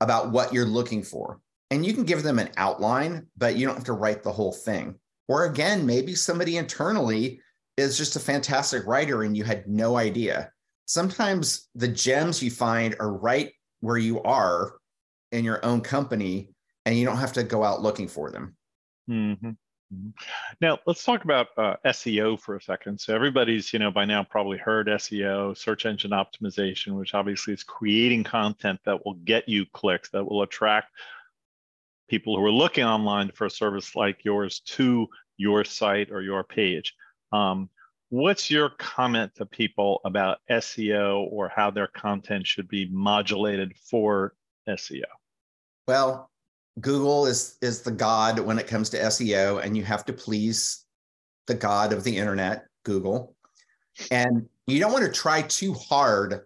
about 0.00 0.30
what 0.30 0.52
you're 0.52 0.64
looking 0.64 1.02
for. 1.02 1.40
And 1.70 1.84
you 1.84 1.92
can 1.92 2.04
give 2.04 2.22
them 2.22 2.38
an 2.38 2.50
outline, 2.56 3.26
but 3.36 3.56
you 3.56 3.66
don't 3.66 3.76
have 3.76 3.84
to 3.84 3.92
write 3.92 4.22
the 4.22 4.32
whole 4.32 4.52
thing. 4.52 4.96
Or 5.28 5.44
again, 5.44 5.86
maybe 5.86 6.14
somebody 6.14 6.56
internally 6.56 7.40
is 7.76 7.96
just 7.96 8.16
a 8.16 8.20
fantastic 8.20 8.86
writer 8.86 9.22
and 9.22 9.36
you 9.36 9.44
had 9.44 9.68
no 9.68 9.96
idea 9.96 10.50
sometimes 10.90 11.68
the 11.76 11.86
gems 11.86 12.42
you 12.42 12.50
find 12.50 12.96
are 12.98 13.12
right 13.12 13.52
where 13.78 13.96
you 13.96 14.20
are 14.22 14.76
in 15.30 15.44
your 15.44 15.64
own 15.64 15.80
company 15.80 16.52
and 16.84 16.98
you 16.98 17.04
don't 17.04 17.18
have 17.18 17.32
to 17.32 17.44
go 17.44 17.62
out 17.62 17.80
looking 17.80 18.08
for 18.08 18.30
them 18.30 18.56
mm-hmm. 19.08 19.50
Mm-hmm. 19.92 20.10
Now 20.60 20.78
let's 20.86 21.04
talk 21.04 21.24
about 21.24 21.48
uh, 21.56 21.74
SEO 21.86 22.38
for 22.40 22.56
a 22.56 22.62
second. 22.62 23.00
So 23.00 23.14
everybody's, 23.14 23.72
you 23.72 23.80
know, 23.80 23.90
by 23.90 24.04
now 24.04 24.22
probably 24.22 24.56
heard 24.56 24.86
SEO, 24.86 25.56
search 25.56 25.84
engine 25.84 26.12
optimization, 26.12 26.96
which 26.96 27.12
obviously 27.12 27.54
is 27.54 27.64
creating 27.64 28.22
content 28.22 28.78
that 28.84 29.04
will 29.04 29.14
get 29.14 29.48
you 29.48 29.66
clicks, 29.72 30.08
that 30.10 30.24
will 30.24 30.42
attract 30.42 30.92
people 32.08 32.36
who 32.36 32.44
are 32.44 32.52
looking 32.52 32.84
online 32.84 33.32
for 33.32 33.46
a 33.46 33.50
service 33.50 33.96
like 33.96 34.24
yours 34.24 34.60
to 34.60 35.08
your 35.38 35.64
site 35.64 36.12
or 36.12 36.22
your 36.22 36.44
page. 36.44 36.94
Um, 37.32 37.68
what's 38.10 38.50
your 38.50 38.70
comment 38.70 39.34
to 39.36 39.46
people 39.46 40.00
about 40.04 40.38
SEO 40.50 41.28
or 41.30 41.48
how 41.48 41.70
their 41.70 41.86
content 41.86 42.46
should 42.46 42.68
be 42.68 42.88
modulated 42.90 43.72
for 43.76 44.34
SEO? 44.68 45.04
Well, 45.88 46.30
Google 46.80 47.26
is 47.26 47.56
is 47.62 47.82
the 47.82 47.90
god 47.90 48.38
when 48.38 48.58
it 48.58 48.66
comes 48.66 48.90
to 48.90 48.98
SEO, 48.98 49.64
and 49.64 49.76
you 49.76 49.84
have 49.84 50.04
to 50.04 50.12
please 50.12 50.84
the 51.46 51.54
god 51.54 51.92
of 51.92 52.04
the 52.04 52.16
internet, 52.16 52.66
Google. 52.84 53.34
And 54.10 54.48
you 54.66 54.78
don't 54.78 54.92
want 54.92 55.04
to 55.04 55.12
try 55.12 55.42
too 55.42 55.74
hard 55.74 56.42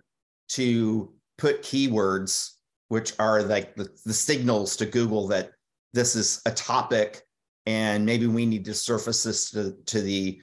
to 0.51 1.13
put 1.39 1.63
keywords, 1.63 2.55
which 2.89 3.13
are 3.19 3.43
like 3.43 3.77
the, 3.77 3.89
the 4.05 4.15
signals 4.15 4.77
to 4.77 4.87
Google 4.87 5.29
that 5.29 5.51
this 5.93 6.17
is 6.17 6.41
a 6.47 6.51
topic 6.51 7.23
and 7.67 8.05
maybe 8.05 8.27
we 8.27 8.45
need 8.45 8.65
to 8.67 8.75
surface 8.75 9.23
this 9.23 9.51
to, 9.51 9.77
to 9.87 10.01
the 10.01 10.41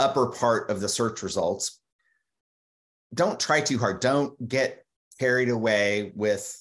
upper 0.00 0.26
part 0.26 0.70
of 0.70 0.80
the 0.80 0.88
search 0.88 1.22
results. 1.22 1.80
Don't 3.14 3.38
try 3.38 3.60
too 3.60 3.78
hard. 3.78 4.00
Don't 4.00 4.48
get 4.48 4.84
carried 5.18 5.50
away 5.50 6.12
with 6.14 6.56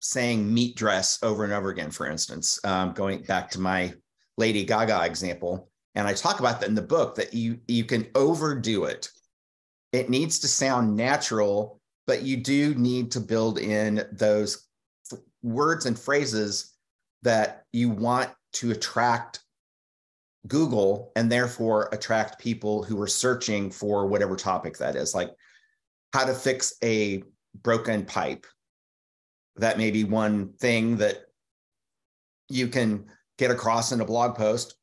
saying 0.00 0.52
meat 0.52 0.76
dress 0.76 1.18
over 1.22 1.44
and 1.44 1.52
over 1.52 1.68
again, 1.68 1.90
for 1.90 2.06
instance, 2.06 2.58
um, 2.64 2.92
going 2.92 3.22
back 3.22 3.50
to 3.50 3.60
my 3.60 3.92
Lady 4.38 4.64
Gaga 4.64 5.04
example. 5.04 5.68
And 5.94 6.08
I 6.08 6.14
talk 6.14 6.40
about 6.40 6.60
that 6.60 6.68
in 6.68 6.74
the 6.74 6.82
book 6.82 7.16
that 7.16 7.34
you 7.34 7.58
you 7.68 7.84
can 7.84 8.06
overdo 8.14 8.84
it. 8.84 9.08
It 9.92 10.08
needs 10.08 10.38
to 10.40 10.48
sound 10.48 10.96
natural, 10.96 11.80
but 12.06 12.22
you 12.22 12.36
do 12.38 12.74
need 12.74 13.10
to 13.12 13.20
build 13.20 13.58
in 13.58 14.06
those 14.12 14.66
words 15.42 15.86
and 15.86 15.98
phrases 15.98 16.74
that 17.22 17.64
you 17.72 17.90
want 17.90 18.30
to 18.52 18.70
attract 18.70 19.40
Google 20.46 21.12
and 21.16 21.30
therefore 21.30 21.88
attract 21.92 22.40
people 22.40 22.82
who 22.82 23.00
are 23.00 23.06
searching 23.06 23.70
for 23.70 24.06
whatever 24.06 24.36
topic 24.36 24.78
that 24.78 24.96
is, 24.96 25.14
like 25.14 25.30
how 26.12 26.24
to 26.24 26.34
fix 26.34 26.74
a 26.82 27.22
broken 27.62 28.04
pipe. 28.04 28.46
That 29.56 29.78
may 29.78 29.90
be 29.90 30.04
one 30.04 30.54
thing 30.54 30.96
that 30.98 31.26
you 32.48 32.68
can 32.68 33.06
get 33.38 33.50
across 33.50 33.92
in 33.92 34.00
a 34.00 34.04
blog 34.04 34.36
post 34.36 34.74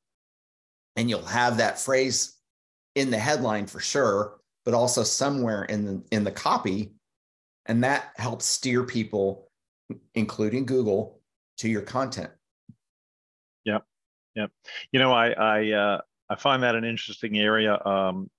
and 0.95 1.09
you'll 1.09 1.25
have 1.25 1.57
that 1.57 1.79
phrase 1.79 2.37
in 2.95 3.11
the 3.11 3.19
headline 3.19 3.67
for 3.67 3.79
sure 3.79 4.37
but 4.65 4.73
also 4.73 5.01
somewhere 5.01 5.63
in 5.65 5.85
the 5.85 6.03
in 6.11 6.25
the 6.25 6.31
copy. 6.31 6.91
And 7.67 7.83
that 7.83 8.11
helps 8.17 8.45
steer 8.45 8.83
people 8.83 9.49
including 10.15 10.65
google 10.65 11.21
to 11.57 11.69
your 11.69 11.81
content 11.81 12.31
yep 14.37 14.51
you 14.91 14.99
know 14.99 15.11
i 15.11 15.29
i 15.31 15.71
uh, 15.71 16.01
i 16.29 16.35
find 16.35 16.63
that 16.63 16.75
an 16.75 16.85
interesting 16.85 17.37
area 17.37 17.77
um, 17.85 18.29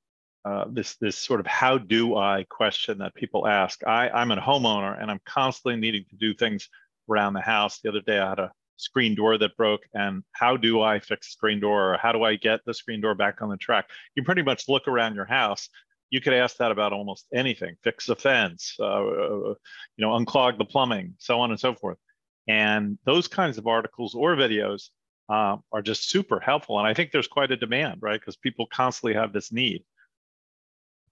uh, 0.45 0.65
this 0.71 0.97
this 0.97 1.17
sort 1.19 1.41
of 1.41 1.47
how 1.47 1.77
do 1.77 2.17
I 2.17 2.47
question 2.49 2.99
that 2.99 3.15
people 3.15 3.47
ask. 3.47 3.87
I, 3.87 4.09
I'm 4.09 4.31
a 4.31 4.37
homeowner 4.37 5.01
and 5.01 5.11
I'm 5.11 5.21
constantly 5.27 5.79
needing 5.79 6.05
to 6.09 6.17
do 6.17 6.33
things 6.33 6.69
around 7.11 7.35
the 7.35 7.41
house. 7.41 7.81
The 7.81 7.91
other 7.91 8.01
day 8.01 8.19
I 8.19 8.31
had 8.31 8.39
a 8.39 8.53
screen 8.77 9.15
door 9.15 9.37
that 9.37 9.57
broke 9.57 9.83
and 9.93 10.23
how 10.33 10.57
do 10.57 10.81
I 10.81 11.01
fix 11.01 11.33
screen 11.33 11.61
door 11.61 11.95
or 11.95 11.99
how 11.99 12.13
do 12.13 12.23
I 12.23 12.37
get 12.37 12.61
the 12.65 12.73
screen 12.73 13.01
door 13.01 13.15
back 13.15 13.43
on 13.43 13.51
the 13.51 13.57
track? 13.57 13.91
You 14.15 14.23
pretty 14.23 14.43
much 14.43 14.69
look 14.69 14.89
around 14.89 15.17
your 15.17 15.25
house. 15.27 15.69
You 16.11 16.23
could 16.23 16.33
ask 16.33 16.57
that 16.57 16.71
about 16.71 16.95
almost 16.95 17.27
anything, 17.35 17.77
fix 17.85 18.07
the 18.07 18.17
fence, 18.17 18.75
uh, 18.81 18.85
uh 18.85 19.55
you 19.97 20.07
know, 20.07 20.11
unclog 20.11 20.57
the 20.57 20.65
plumbing, 20.65 21.15
so 21.19 21.41
on 21.41 21.51
and 21.51 21.61
so 21.61 21.75
forth. 21.75 21.99
And 22.47 22.99
those 23.05 23.29
kinds 23.29 23.59
of 23.59 23.67
articles 23.67 24.15
or 24.15 24.35
videos 24.35 24.89
uh, 25.29 25.57
are 25.73 25.83
just 25.83 26.11
super 26.11 26.41
helpful. 26.41 26.79
And 26.79 26.87
I 26.87 26.95
think 26.95 27.11
there's 27.11 27.29
quite 27.29 27.51
a 27.51 27.57
demand, 27.57 27.99
right? 28.01 28.21
Because 28.21 28.37
people 28.37 28.67
constantly 28.67 29.15
have 29.15 29.33
this 29.33 29.53
need. 29.53 29.85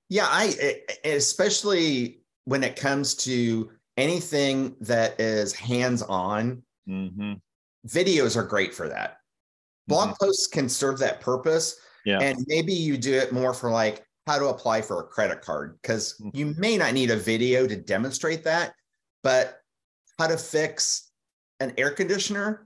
Yeah, 0.08 0.26
I 0.28 0.82
especially 1.04 2.20
when 2.44 2.62
it 2.62 2.76
comes 2.76 3.14
to 3.16 3.70
anything 3.96 4.76
that 4.80 5.20
is 5.20 5.52
hands-on. 5.52 6.62
Mm-hmm. 6.88 7.35
Videos 7.88 8.37
are 8.37 8.44
great 8.44 8.75
for 8.75 8.88
that. 8.88 9.18
Blog 9.88 10.11
mm-hmm. 10.11 10.25
posts 10.25 10.46
can 10.46 10.68
serve 10.68 10.99
that 10.99 11.20
purpose. 11.20 11.76
Yeah. 12.04 12.18
And 12.20 12.44
maybe 12.46 12.73
you 12.73 12.96
do 12.96 13.14
it 13.14 13.32
more 13.32 13.52
for 13.52 13.70
like 13.70 14.04
how 14.26 14.38
to 14.38 14.46
apply 14.46 14.82
for 14.82 15.00
a 15.00 15.04
credit 15.04 15.40
card 15.40 15.78
because 15.82 16.14
mm-hmm. 16.20 16.37
you 16.37 16.54
may 16.58 16.76
not 16.76 16.94
need 16.94 17.11
a 17.11 17.16
video 17.16 17.66
to 17.66 17.76
demonstrate 17.76 18.44
that, 18.44 18.75
but 19.23 19.61
how 20.18 20.26
to 20.26 20.37
fix 20.37 21.11
an 21.61 21.73
air 21.78 21.90
conditioner, 21.90 22.65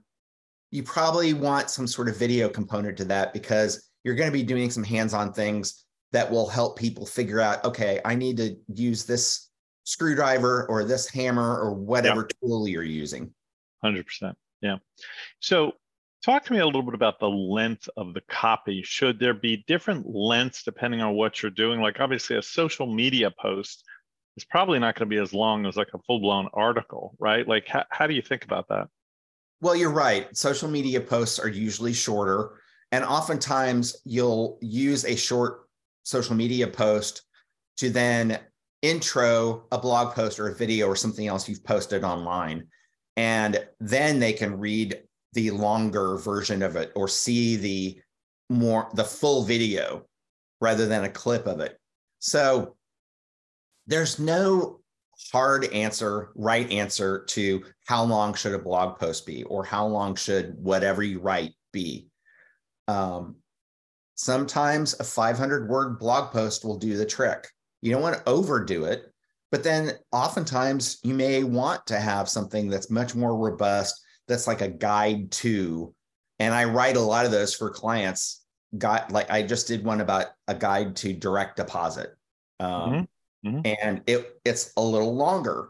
you 0.71 0.83
probably 0.83 1.33
want 1.33 1.69
some 1.69 1.85
sort 1.85 2.09
of 2.09 2.17
video 2.17 2.49
component 2.49 2.97
to 2.97 3.05
that 3.05 3.33
because 3.33 3.89
you're 4.03 4.15
going 4.15 4.29
to 4.29 4.37
be 4.37 4.43
doing 4.43 4.69
some 4.71 4.83
hands-on 4.83 5.33
things 5.33 5.85
that 6.11 6.29
will 6.29 6.47
help 6.47 6.77
people 6.77 7.05
figure 7.05 7.39
out 7.39 7.63
okay 7.63 7.99
i 8.05 8.15
need 8.15 8.37
to 8.37 8.55
use 8.73 9.05
this 9.05 9.51
screwdriver 9.83 10.65
or 10.69 10.83
this 10.83 11.07
hammer 11.09 11.59
or 11.59 11.73
whatever 11.73 12.27
tool 12.41 12.67
you're 12.67 12.83
using. 12.83 13.33
100% 13.83 14.33
yeah. 14.61 14.77
So 15.39 15.73
talk 16.23 16.45
to 16.45 16.53
me 16.53 16.59
a 16.59 16.65
little 16.65 16.83
bit 16.83 16.93
about 16.93 17.19
the 17.19 17.29
length 17.29 17.89
of 17.97 18.13
the 18.13 18.21
copy. 18.29 18.83
Should 18.83 19.19
there 19.19 19.33
be 19.33 19.63
different 19.67 20.05
lengths 20.07 20.63
depending 20.63 21.01
on 21.01 21.15
what 21.15 21.41
you're 21.41 21.49
doing? 21.49 21.81
Like 21.81 21.99
obviously 21.99 22.37
a 22.37 22.43
social 22.43 22.85
media 22.85 23.31
post 23.31 23.83
is 24.37 24.45
probably 24.45 24.77
not 24.77 24.95
going 24.95 25.09
to 25.09 25.15
be 25.15 25.21
as 25.21 25.33
long 25.33 25.65
as 25.65 25.75
like 25.75 25.89
a 25.93 25.99
full-blown 26.05 26.47
article 26.53 27.15
right? 27.19 27.47
Like 27.47 27.67
how, 27.67 27.85
how 27.89 28.07
do 28.07 28.13
you 28.13 28.21
think 28.21 28.43
about 28.43 28.69
that 28.69 28.87
well 29.61 29.75
you're 29.75 29.89
right 29.91 30.35
social 30.35 30.69
media 30.69 30.99
posts 30.99 31.39
are 31.39 31.49
usually 31.49 31.93
shorter 31.93 32.61
and 32.91 33.05
oftentimes 33.05 33.95
you'll 34.03 34.57
use 34.61 35.05
a 35.05 35.15
short 35.15 35.61
social 36.03 36.35
media 36.35 36.67
post 36.67 37.23
to 37.77 37.89
then 37.89 38.39
intro 38.81 39.63
a 39.71 39.77
blog 39.77 40.13
post 40.13 40.39
or 40.39 40.49
a 40.49 40.55
video 40.55 40.87
or 40.87 40.95
something 40.95 41.27
else 41.27 41.47
you've 41.47 41.63
posted 41.63 42.03
online. 42.03 42.67
And 43.17 43.65
then 43.79 44.19
they 44.19 44.33
can 44.33 44.57
read 44.57 45.01
the 45.33 45.51
longer 45.51 46.17
version 46.17 46.61
of 46.61 46.75
it 46.75 46.91
or 46.95 47.07
see 47.07 47.55
the 47.55 48.01
more 48.49 48.89
the 48.93 49.03
full 49.03 49.43
video 49.43 50.05
rather 50.59 50.87
than 50.87 51.05
a 51.05 51.09
clip 51.09 51.47
of 51.47 51.59
it. 51.59 51.79
So 52.19 52.75
there's 53.87 54.19
no 54.19 54.80
hard 55.31 55.65
answer, 55.65 56.31
right 56.35 56.69
answer 56.71 57.25
to 57.29 57.63
how 57.85 58.03
long 58.03 58.33
should 58.33 58.53
a 58.53 58.59
blog 58.59 58.99
post 58.99 59.25
be 59.25 59.43
or 59.43 59.63
how 59.63 59.85
long 59.85 60.15
should 60.15 60.55
whatever 60.57 61.03
you 61.03 61.19
write 61.19 61.53
be. 61.71 62.07
Um, 62.87 63.35
Sometimes 64.21 64.93
a 64.99 65.03
500 65.03 65.67
word 65.67 65.97
blog 65.97 66.31
post 66.31 66.63
will 66.63 66.77
do 66.77 66.95
the 66.95 67.07
trick. 67.07 67.47
You 67.81 67.91
don't 67.91 68.03
want 68.03 68.17
to 68.17 68.29
overdo 68.29 68.85
it, 68.85 69.11
but 69.49 69.63
then 69.63 69.93
oftentimes 70.11 70.99
you 71.01 71.15
may 71.15 71.43
want 71.43 71.87
to 71.87 71.99
have 71.99 72.29
something 72.29 72.69
that's 72.69 72.91
much 72.91 73.15
more 73.15 73.35
robust, 73.35 73.99
that's 74.27 74.45
like 74.45 74.61
a 74.61 74.67
guide 74.67 75.31
to. 75.31 75.95
And 76.37 76.53
I 76.53 76.65
write 76.65 76.97
a 76.97 77.01
lot 77.01 77.25
of 77.25 77.31
those 77.31 77.55
for 77.55 77.71
clients. 77.71 78.45
Got 78.77 79.11
like 79.11 79.31
I 79.31 79.41
just 79.41 79.67
did 79.67 79.83
one 79.83 80.01
about 80.01 80.27
a 80.47 80.53
guide 80.53 80.95
to 80.97 81.13
direct 81.13 81.57
deposit. 81.57 82.11
Um, 82.59 82.69
mm-hmm. 82.69 83.03
Mm-hmm. 83.45 83.73
And 83.81 84.01
it 84.07 84.39
it's 84.45 84.73
a 84.77 84.81
little 84.81 85.15
longer. 85.15 85.69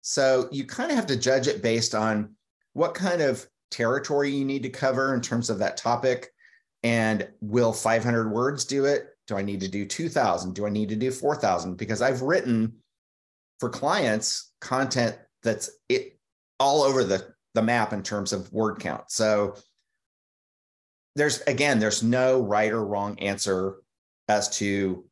So 0.00 0.48
you 0.50 0.64
kind 0.64 0.90
of 0.90 0.96
have 0.96 1.06
to 1.06 1.16
judge 1.16 1.46
it 1.46 1.62
based 1.62 1.94
on 1.94 2.34
what 2.72 2.94
kind 2.94 3.20
of 3.20 3.46
territory 3.70 4.30
you 4.30 4.44
need 4.44 4.62
to 4.62 4.70
cover 4.70 5.14
in 5.14 5.20
terms 5.20 5.50
of 5.50 5.58
that 5.58 5.76
topic 5.76 6.30
and 6.82 7.28
will 7.40 7.72
500 7.72 8.30
words 8.30 8.64
do 8.64 8.86
it? 8.86 9.08
Do 9.26 9.36
I 9.36 9.42
need 9.42 9.60
to 9.60 9.68
do 9.68 9.86
2000? 9.86 10.54
Do 10.54 10.66
I 10.66 10.70
need 10.70 10.88
to 10.88 10.96
do 10.96 11.10
4000? 11.10 11.76
Because 11.76 12.02
I've 12.02 12.22
written 12.22 12.74
for 13.58 13.68
clients 13.68 14.52
content 14.60 15.16
that's 15.42 15.70
it 15.88 16.18
all 16.58 16.82
over 16.82 17.04
the, 17.04 17.34
the 17.54 17.62
map 17.62 17.92
in 17.92 18.02
terms 18.02 18.32
of 18.32 18.52
word 18.52 18.80
count. 18.80 19.04
So 19.08 19.56
there's 21.16 21.40
again, 21.42 21.78
there's 21.78 22.02
no 22.02 22.40
right 22.40 22.72
or 22.72 22.84
wrong 22.84 23.18
answer 23.18 23.76
as 24.28 24.48
to 24.58 25.04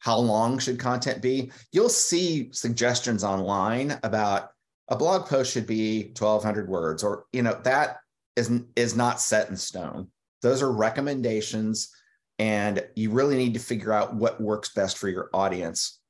how 0.00 0.18
long 0.18 0.58
should 0.58 0.78
content 0.78 1.22
be. 1.22 1.52
You'll 1.72 1.88
see 1.88 2.50
suggestions 2.52 3.24
online 3.24 3.98
about 4.02 4.50
a 4.88 4.96
blog 4.96 5.26
post 5.26 5.52
should 5.52 5.66
be 5.66 6.12
1200 6.18 6.68
words 6.68 7.04
or 7.04 7.26
you 7.32 7.42
know 7.42 7.58
that 7.62 7.98
is 8.34 8.50
is 8.74 8.96
not 8.96 9.20
set 9.20 9.48
in 9.48 9.56
stone 9.56 10.08
those 10.42 10.62
are 10.62 10.72
recommendations, 10.72 11.94
and 12.38 12.84
you 12.94 13.10
really 13.10 13.36
need 13.36 13.54
to 13.54 13.60
figure 13.60 13.92
out 13.92 14.14
what 14.14 14.40
works 14.40 14.72
best 14.72 14.98
for 14.98 15.08
your 15.08 15.28
audience. 15.34 16.00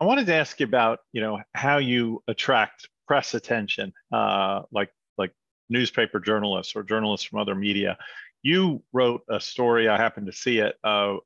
I 0.00 0.04
wanted 0.04 0.26
to 0.26 0.34
ask 0.34 0.58
you 0.58 0.66
about, 0.66 1.00
you 1.12 1.20
know, 1.20 1.40
how 1.54 1.78
you 1.78 2.22
attract 2.26 2.88
press 3.06 3.34
attention, 3.34 3.92
uh, 4.12 4.62
like 4.72 4.90
like 5.18 5.32
newspaper 5.68 6.18
journalists 6.18 6.74
or 6.74 6.82
journalists 6.82 7.26
from 7.26 7.38
other 7.38 7.54
media. 7.54 7.98
You 8.42 8.82
wrote 8.92 9.22
a 9.28 9.38
story, 9.38 9.88
I 9.88 9.96
happened 9.96 10.26
to 10.26 10.32
see 10.32 10.58
it, 10.58 10.74
uh, 10.82 11.18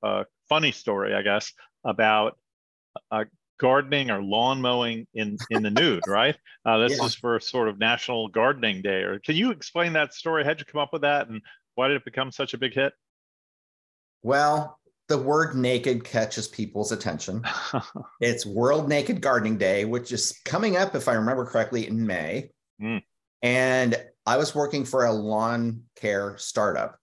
funny 0.49 0.73
story, 0.73 1.15
I 1.15 1.23
guess, 1.23 1.53
about 1.85 2.39
uh, 3.11 3.25
gardening 3.59 4.11
or 4.11 4.23
lawn 4.23 4.61
mowing 4.61 5.07
in, 5.15 5.37
in 5.51 5.63
the 5.63 5.71
nude, 5.71 6.03
right? 6.09 6.37
Uh, 6.65 6.79
this 6.79 6.99
yeah. 6.99 7.07
is 7.07 7.15
for 7.15 7.39
sort 7.41 7.69
of 7.69 7.79
National 7.79 8.29
Gardening 8.29 8.83
Day. 8.83 9.03
Or 9.03 9.19
can 9.19 9.37
you 9.37 9.51
explain 9.51 9.93
that 9.95 10.15
story? 10.15 10.45
How'd 10.45 10.59
you 10.59 10.67
come 10.67 10.81
up 10.81 10.93
with 10.93 11.03
that 11.03 11.29
and 11.29 11.43
why 11.75 11.89
did 11.89 11.97
it 11.97 12.05
become 12.05 12.33
such 12.33 12.55
a 12.55 12.59
big 12.59 12.75
hit? 12.75 12.93
Well, 14.23 14.79
the 15.09 15.19
word 15.19 15.55
naked 15.55 16.05
catches 16.05 16.49
people's 16.49 16.91
attention. 16.91 17.45
it's 18.21 18.45
World 18.45 18.89
Naked 18.89 19.21
Gardening 19.21 19.57
Day, 19.57 19.85
which 19.85 20.11
is 20.11 20.41
coming 20.45 20.77
up, 20.77 20.95
if 20.95 21.07
I 21.07 21.15
remember 21.15 21.45
correctly, 21.47 21.87
in 21.87 22.07
May. 22.07 22.51
Mm. 22.83 23.03
And 23.43 24.03
I 24.27 24.37
was 24.37 24.55
working 24.55 24.85
for 24.85 25.05
a 25.05 25.13
lawn 25.13 25.83
care 25.95 26.37
startup. 26.39 26.99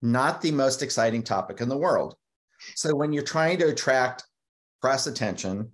Not 0.00 0.40
the 0.40 0.52
most 0.52 0.82
exciting 0.82 1.22
topic 1.22 1.60
in 1.60 1.68
the 1.68 1.76
world. 1.76 2.16
So 2.74 2.94
when 2.94 3.12
you're 3.12 3.22
trying 3.22 3.58
to 3.58 3.68
attract 3.68 4.24
press 4.80 5.06
attention, 5.06 5.70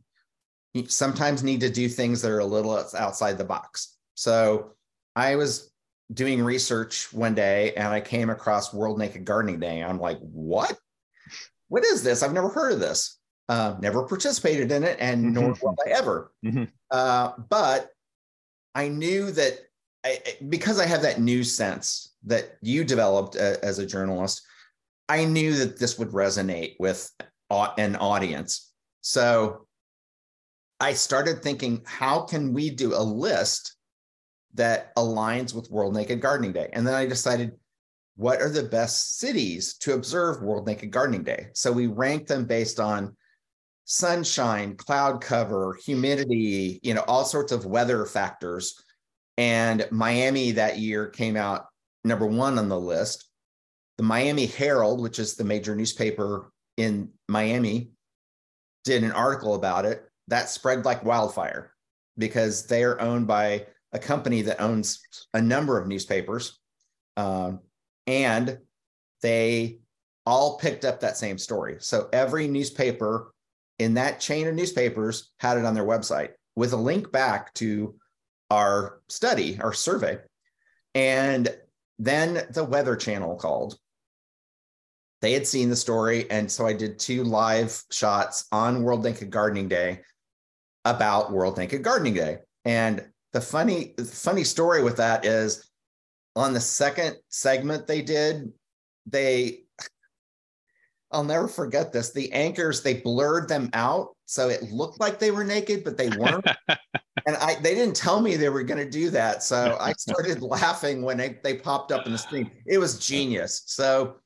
you 0.74 0.86
sometimes 0.86 1.42
need 1.42 1.60
to 1.60 1.70
do 1.70 1.88
things 1.88 2.22
that 2.22 2.30
are 2.30 2.40
a 2.40 2.44
little 2.44 2.72
outside 2.96 3.38
the 3.38 3.44
box. 3.44 3.96
So 4.14 4.72
I 5.16 5.36
was 5.36 5.72
doing 6.12 6.42
research 6.42 7.12
one 7.12 7.34
day 7.34 7.74
and 7.74 7.88
I 7.88 8.00
came 8.00 8.30
across 8.30 8.72
World 8.72 8.98
Naked 8.98 9.24
Gardening 9.24 9.60
Day. 9.60 9.82
I'm 9.82 10.00
like, 10.00 10.18
what? 10.20 10.78
What 11.68 11.84
is 11.84 12.02
this? 12.02 12.22
I've 12.22 12.32
never 12.32 12.48
heard 12.48 12.72
of 12.72 12.80
this. 12.80 13.18
Uh, 13.48 13.76
never 13.80 14.02
participated 14.02 14.70
in 14.70 14.84
it, 14.84 14.98
and 15.00 15.32
nor 15.32 15.54
will 15.62 15.74
I 15.86 15.90
ever. 15.90 16.32
Mm-hmm. 16.44 16.64
Uh, 16.90 17.32
but 17.48 17.88
I 18.74 18.88
knew 18.88 19.30
that 19.30 19.58
I, 20.04 20.18
because 20.50 20.78
I 20.78 20.84
have 20.84 21.00
that 21.02 21.18
new 21.18 21.42
sense 21.42 22.14
that 22.24 22.58
you 22.60 22.84
developed 22.84 23.36
uh, 23.36 23.56
as 23.62 23.78
a 23.78 23.86
journalist, 23.86 24.42
I 25.08 25.24
knew 25.24 25.54
that 25.56 25.78
this 25.78 25.98
would 25.98 26.10
resonate 26.10 26.74
with 26.78 27.10
an 27.50 27.96
audience. 27.96 28.72
So 29.00 29.66
I 30.80 30.92
started 30.92 31.42
thinking, 31.42 31.82
how 31.86 32.22
can 32.22 32.52
we 32.52 32.70
do 32.70 32.94
a 32.94 33.02
list 33.02 33.76
that 34.54 34.94
aligns 34.96 35.54
with 35.54 35.70
World 35.70 35.94
Naked 35.94 36.20
Gardening 36.20 36.52
Day? 36.52 36.68
And 36.72 36.86
then 36.86 36.94
I 36.94 37.06
decided, 37.06 37.52
what 38.16 38.42
are 38.42 38.50
the 38.50 38.64
best 38.64 39.18
cities 39.18 39.76
to 39.78 39.94
observe 39.94 40.42
World 40.42 40.66
Naked 40.66 40.90
Gardening 40.90 41.22
Day? 41.22 41.48
So 41.54 41.72
we 41.72 41.86
ranked 41.86 42.28
them 42.28 42.44
based 42.44 42.80
on 42.80 43.16
sunshine, 43.84 44.76
cloud 44.76 45.22
cover, 45.22 45.78
humidity, 45.84 46.80
you 46.82 46.92
know, 46.94 47.04
all 47.08 47.24
sorts 47.24 47.52
of 47.52 47.64
weather 47.64 48.04
factors 48.04 48.74
and 49.38 49.86
Miami 49.90 50.50
that 50.50 50.78
year 50.78 51.06
came 51.06 51.36
out 51.36 51.66
number 52.04 52.26
one 52.26 52.58
on 52.58 52.68
the 52.68 52.78
list. 52.78 53.27
The 53.98 54.04
Miami 54.04 54.46
Herald, 54.46 55.00
which 55.00 55.18
is 55.18 55.34
the 55.34 55.44
major 55.44 55.74
newspaper 55.74 56.50
in 56.76 57.10
Miami, 57.28 57.90
did 58.84 59.04
an 59.04 59.12
article 59.12 59.54
about 59.54 59.84
it 59.84 60.08
that 60.28 60.48
spread 60.48 60.84
like 60.84 61.04
wildfire 61.04 61.72
because 62.16 62.66
they 62.66 62.84
are 62.84 63.00
owned 63.00 63.26
by 63.26 63.66
a 63.92 63.98
company 63.98 64.42
that 64.42 64.60
owns 64.60 65.00
a 65.34 65.42
number 65.42 65.78
of 65.78 65.88
newspapers. 65.88 66.58
Um, 67.16 67.60
and 68.06 68.58
they 69.22 69.80
all 70.24 70.58
picked 70.58 70.84
up 70.84 71.00
that 71.00 71.16
same 71.16 71.38
story. 71.38 71.76
So 71.80 72.08
every 72.12 72.48
newspaper 72.48 73.32
in 73.78 73.94
that 73.94 74.20
chain 74.20 74.46
of 74.46 74.54
newspapers 74.54 75.32
had 75.40 75.58
it 75.58 75.64
on 75.64 75.74
their 75.74 75.86
website 75.86 76.30
with 76.54 76.72
a 76.72 76.76
link 76.76 77.10
back 77.12 77.54
to 77.54 77.94
our 78.50 79.00
study, 79.08 79.58
our 79.60 79.72
survey. 79.72 80.18
And 80.94 81.48
then 81.98 82.46
the 82.50 82.64
Weather 82.64 82.96
Channel 82.96 83.36
called. 83.36 83.78
They 85.20 85.32
had 85.32 85.46
seen 85.46 85.68
the 85.68 85.76
story. 85.76 86.30
And 86.30 86.50
so 86.50 86.66
I 86.66 86.72
did 86.72 86.98
two 86.98 87.24
live 87.24 87.82
shots 87.90 88.46
on 88.52 88.82
World 88.82 89.02
Naked 89.02 89.30
Gardening 89.30 89.68
Day 89.68 90.00
about 90.84 91.32
World 91.32 91.58
Naked 91.58 91.82
Gardening 91.82 92.14
Day. 92.14 92.38
And 92.64 93.04
the 93.32 93.40
funny, 93.40 93.94
funny 94.04 94.44
story 94.44 94.82
with 94.82 94.96
that 94.96 95.24
is 95.24 95.70
on 96.36 96.52
the 96.52 96.60
second 96.60 97.16
segment 97.28 97.86
they 97.86 98.02
did, 98.02 98.52
they 99.06 99.64
I'll 101.10 101.24
never 101.24 101.48
forget 101.48 101.92
this. 101.92 102.12
The 102.12 102.30
anchors, 102.32 102.82
they 102.82 102.94
blurred 102.94 103.48
them 103.48 103.70
out. 103.72 104.14
So 104.26 104.50
it 104.50 104.62
looked 104.64 105.00
like 105.00 105.18
they 105.18 105.30
were 105.30 105.44
naked, 105.44 105.82
but 105.82 105.96
they 105.96 106.10
weren't. 106.10 106.46
and 107.26 107.36
I 107.36 107.56
they 107.56 107.74
didn't 107.74 107.96
tell 107.96 108.20
me 108.20 108.36
they 108.36 108.50
were 108.50 108.62
going 108.62 108.84
to 108.84 108.90
do 108.90 109.10
that. 109.10 109.42
So 109.42 109.76
I 109.80 109.92
started 109.92 110.42
laughing 110.42 111.02
when 111.02 111.16
they, 111.16 111.38
they 111.42 111.56
popped 111.56 111.92
up 111.92 112.06
in 112.06 112.12
the 112.12 112.18
screen. 112.18 112.50
It 112.66 112.78
was 112.78 112.98
genius. 112.98 113.62
So 113.66 114.16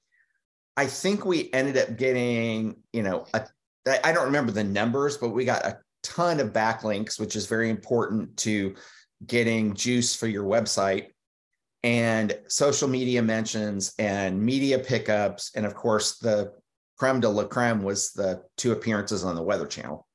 I 0.76 0.86
think 0.86 1.24
we 1.24 1.50
ended 1.52 1.76
up 1.76 1.96
getting, 1.96 2.76
you 2.92 3.02
know, 3.02 3.26
I 3.34 4.12
don't 4.12 4.26
remember 4.26 4.52
the 4.52 4.64
numbers, 4.64 5.18
but 5.18 5.30
we 5.30 5.44
got 5.44 5.66
a 5.66 5.78
ton 6.02 6.40
of 6.40 6.52
backlinks, 6.52 7.20
which 7.20 7.36
is 7.36 7.46
very 7.46 7.68
important 7.68 8.36
to 8.38 8.74
getting 9.26 9.74
juice 9.74 10.14
for 10.14 10.26
your 10.26 10.44
website 10.44 11.08
and 11.82 12.38
social 12.48 12.88
media 12.88 13.22
mentions 13.22 13.92
and 13.98 14.40
media 14.40 14.78
pickups. 14.78 15.50
And 15.54 15.66
of 15.66 15.74
course, 15.74 16.18
the 16.18 16.52
creme 16.96 17.20
de 17.20 17.28
la 17.28 17.44
creme 17.44 17.82
was 17.82 18.12
the 18.12 18.42
two 18.56 18.72
appearances 18.72 19.24
on 19.24 19.34
the 19.34 19.42
Weather 19.42 19.66
Channel. 19.66 20.06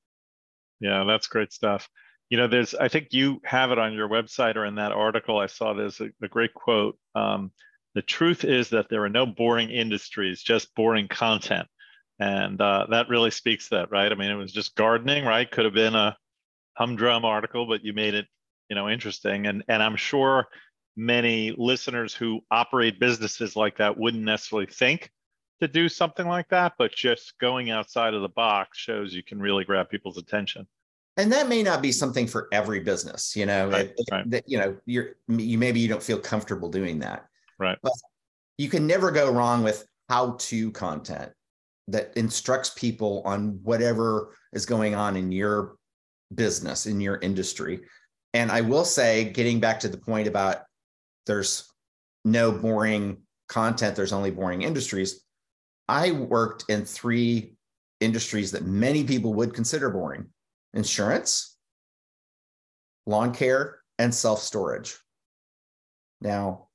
Yeah, 0.80 1.04
that's 1.06 1.28
great 1.28 1.52
stuff 1.52 1.88
you 2.30 2.38
know 2.38 2.48
there's 2.48 2.76
i 2.76 2.88
think 2.88 3.08
you 3.12 3.39
have 3.43 3.72
it 3.72 3.80
on 3.80 3.93
your 3.93 4.10
website 4.10 4.56
or 4.56 4.65
in 4.65 4.76
that 4.76 4.91
article 4.91 5.39
i 5.39 5.46
saw 5.46 5.74
there's 5.74 6.00
a, 6.02 6.10
a 6.22 6.28
great 6.28 6.54
quote 6.54 6.98
um, 7.15 7.52
the 7.97 8.03
truth 8.03 8.43
is 8.43 8.69
that 8.69 8.89
there 8.89 9.03
are 9.03 9.10
no 9.10 9.25
boring 9.25 9.71
industries 9.71 10.43
just 10.43 10.75
boring 10.75 11.07
content. 11.07 11.67
And 12.19 12.62
uh, 12.62 12.86
that 12.91 13.10
really 13.10 13.31
speaks 13.31 13.69
that 13.69 13.89
right? 13.89 14.12
I 14.12 14.13
mean 14.13 14.29
it 14.29 14.36
was 14.36 14.51
just 14.51 14.75
gardening 14.75 15.25
right? 15.25 15.49
Could 15.49 15.65
have 15.65 15.73
been 15.73 15.95
a 15.95 16.15
humdrum 16.77 17.25
article 17.25 17.65
but 17.65 17.83
you 17.83 17.93
made 17.93 18.13
it 18.13 18.27
you 18.69 18.75
know 18.75 18.88
interesting. 18.88 19.47
And 19.47 19.63
and 19.67 19.81
i'm 19.81 19.95
sure 19.95 20.45
many 20.95 21.55
listeners 21.57 22.13
who 22.13 22.41
operate 22.51 22.99
businesses 22.99 23.55
like 23.55 23.77
that 23.77 23.97
wouldn't 23.97 24.23
necessarily 24.23 24.67
think 24.67 25.10
to 25.60 25.67
do 25.67 25.89
something 25.89 26.27
like 26.27 26.49
that 26.49 26.73
but 26.77 26.91
just 26.91 27.33
going 27.39 27.71
outside 27.71 28.13
of 28.13 28.21
the 28.21 28.29
box 28.29 28.77
shows 28.77 29.12
you 29.12 29.23
can 29.23 29.39
really 29.39 29.63
grab 29.63 29.89
people's 29.89 30.19
attention. 30.19 30.67
And 31.17 31.31
that 31.31 31.49
may 31.49 31.63
not 31.63 31.81
be 31.81 31.91
something 31.91 32.27
for 32.27 32.47
every 32.51 32.79
business 32.79 33.36
you 33.36 33.47
know? 33.47 33.69
Right, 33.69 33.91
it, 33.97 34.05
right. 34.12 34.29
That, 34.29 34.43
you 34.45 34.60
know 34.60 34.77
you're 34.86 35.15
you 35.27 35.57
maybe 35.57 35.79
you 35.79 35.88
don't 35.88 36.03
feel 36.03 36.19
comfortable 36.19 36.69
doing 36.69 36.99
that 36.99 37.27
right 37.60 37.78
but 37.82 37.93
you 38.58 38.70
can 38.70 38.88
never 38.88 39.12
go 39.12 39.32
wrong 39.32 39.63
with 39.63 39.86
how 40.10 40.36
to 40.39 40.72
content 40.72 41.32
that 41.88 42.12
instructs 42.15 42.72
people 42.72 43.22
on 43.26 43.60
whatever 43.63 44.36
is 44.54 44.65
going 44.65 44.96
on 44.96 45.15
in 45.15 45.32
your 45.32 45.76
business 46.34 46.86
in 46.86 47.00
your 47.00 47.17
industry 47.17 47.82
and 48.34 48.52
i 48.52 48.62
will 48.62 48.86
say 48.86 49.26
getting 49.26 49.60
back 49.60 49.80
to 49.80 49.89
the 49.89 49.98
point 49.98 50.28
about 50.28 50.63
there's 51.26 51.72
no 52.26 52.52
boring 52.52 53.17
content 53.48 53.96
there's 53.96 54.13
only 54.13 54.32
boring 54.32 54.62
industries 54.62 55.24
i 55.88 56.12
worked 56.12 56.65
in 56.70 56.84
three 56.84 57.54
industries 58.00 58.52
that 58.52 58.65
many 58.65 59.04
people 59.04 59.34
would 59.34 59.54
consider 59.54 59.89
boring 59.89 60.26
insurance, 60.74 61.58
lawn 63.06 63.34
care, 63.34 63.80
and 64.00 64.13
self 64.13 64.39
storage. 64.39 64.98
Now, 66.22 66.66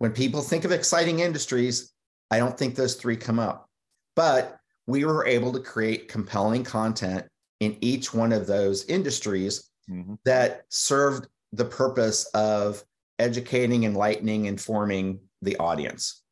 when 0.00 0.12
people 0.12 0.40
think 0.40 0.64
of 0.64 0.72
exciting 0.72 1.20
industries, 1.20 1.92
I 2.30 2.38
don't 2.38 2.58
think 2.58 2.74
those 2.74 2.94
three 2.94 3.16
come 3.16 3.38
up. 3.38 3.68
But 4.16 4.58
we 4.86 5.04
were 5.04 5.26
able 5.26 5.52
to 5.52 5.60
create 5.60 6.08
compelling 6.08 6.64
content 6.64 7.26
in 7.60 7.76
each 7.82 8.14
one 8.14 8.32
of 8.32 8.46
those 8.46 8.86
industries 8.86 9.70
mm-hmm. 9.88 10.14
that 10.24 10.64
served 10.70 11.28
the 11.52 11.66
purpose 11.66 12.24
of 12.32 12.82
educating, 13.18 13.84
enlightening, 13.84 14.46
informing 14.46 15.20
the 15.42 15.56
audience. 15.58 16.22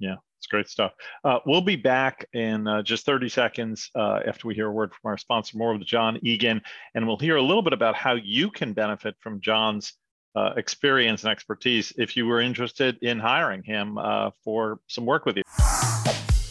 Yeah. 0.00 0.16
It's 0.38 0.48
great 0.48 0.68
stuff. 0.68 0.92
Uh, 1.24 1.38
we'll 1.46 1.60
be 1.60 1.76
back 1.76 2.26
in 2.32 2.66
uh, 2.66 2.82
just 2.82 3.06
30 3.06 3.28
seconds 3.28 3.90
uh, 3.94 4.20
after 4.26 4.48
we 4.48 4.56
hear 4.56 4.66
a 4.66 4.72
word 4.72 4.92
from 4.92 5.08
our 5.10 5.18
sponsor, 5.18 5.56
more 5.56 5.72
with 5.72 5.86
John 5.86 6.18
Egan, 6.22 6.60
and 6.96 7.06
we'll 7.06 7.16
hear 7.16 7.36
a 7.36 7.42
little 7.42 7.62
bit 7.62 7.72
about 7.72 7.94
how 7.94 8.14
you 8.14 8.50
can 8.50 8.72
benefit 8.72 9.14
from 9.20 9.40
John's 9.40 9.94
uh, 10.36 10.52
experience 10.56 11.24
and 11.24 11.32
expertise 11.32 11.92
if 11.96 12.16
you 12.16 12.26
were 12.26 12.40
interested 12.40 12.98
in 13.02 13.18
hiring 13.18 13.62
him 13.62 13.98
uh, 13.98 14.30
for 14.44 14.78
some 14.86 15.06
work 15.06 15.24
with 15.24 15.36
you. 15.36 15.42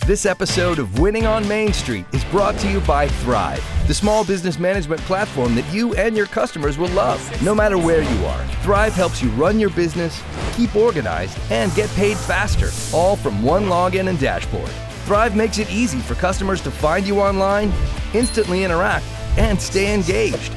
This 0.06 0.26
episode 0.26 0.78
of 0.78 1.00
Winning 1.00 1.26
on 1.26 1.48
Main 1.48 1.74
Street 1.74 2.06
is 2.14 2.24
brought 2.26 2.58
to 2.60 2.70
you 2.70 2.80
by 2.82 3.08
Thryv, 3.08 3.60
the 3.88 3.94
small 3.94 4.24
business 4.24 4.60
management 4.60 5.02
platform 5.02 5.56
that 5.56 5.72
you 5.74 5.96
and 5.96 6.16
your 6.16 6.28
customers 6.28 6.78
will 6.78 6.90
love, 6.90 7.42
no 7.42 7.56
matter 7.56 7.78
where 7.78 8.04
you 8.04 8.26
are. 8.26 8.44
Thryv 8.62 8.92
helps 8.92 9.22
you 9.24 9.30
run 9.32 9.60
your 9.60 9.72
business, 9.72 10.22
keep 10.54 10.76
organized, 10.76 11.40
and 11.50 11.74
get 11.74 11.90
paid 11.92 12.18
faster, 12.18 12.70
all 12.96 13.16
from 13.16 13.42
one 13.42 13.66
login 13.66 14.08
and 14.08 14.20
dashboard. 14.20 14.70
Thryv 15.06 15.36
makes 15.36 15.58
it 15.58 15.72
easy 15.72 16.00
for 16.00 16.14
customers 16.14 16.62
to 16.62 16.70
find 16.70 17.08
you 17.08 17.20
online, 17.20 17.74
instantly 18.14 18.64
interact, 18.64 19.06
and 19.38 19.60
stay 19.60 19.92
engaged. 19.92 20.54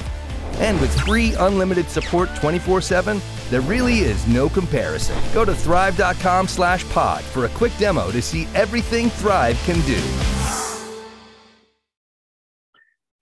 And 0.60 0.80
with 0.80 0.98
free 1.00 1.34
unlimited 1.34 1.88
support 1.88 2.28
24-7, 2.30 3.20
there 3.50 3.60
really 3.62 4.00
is 4.00 4.26
no 4.26 4.48
comparison. 4.48 5.16
Go 5.32 5.44
to 5.44 5.52
thryv.com 5.52 6.48
slash 6.48 6.88
pod 6.90 7.22
for 7.22 7.44
a 7.44 7.48
quick 7.50 7.76
demo 7.78 8.10
to 8.10 8.20
see 8.20 8.46
everything 8.54 9.08
Thryv 9.10 9.54
can 9.64 9.80
do. 9.86 10.38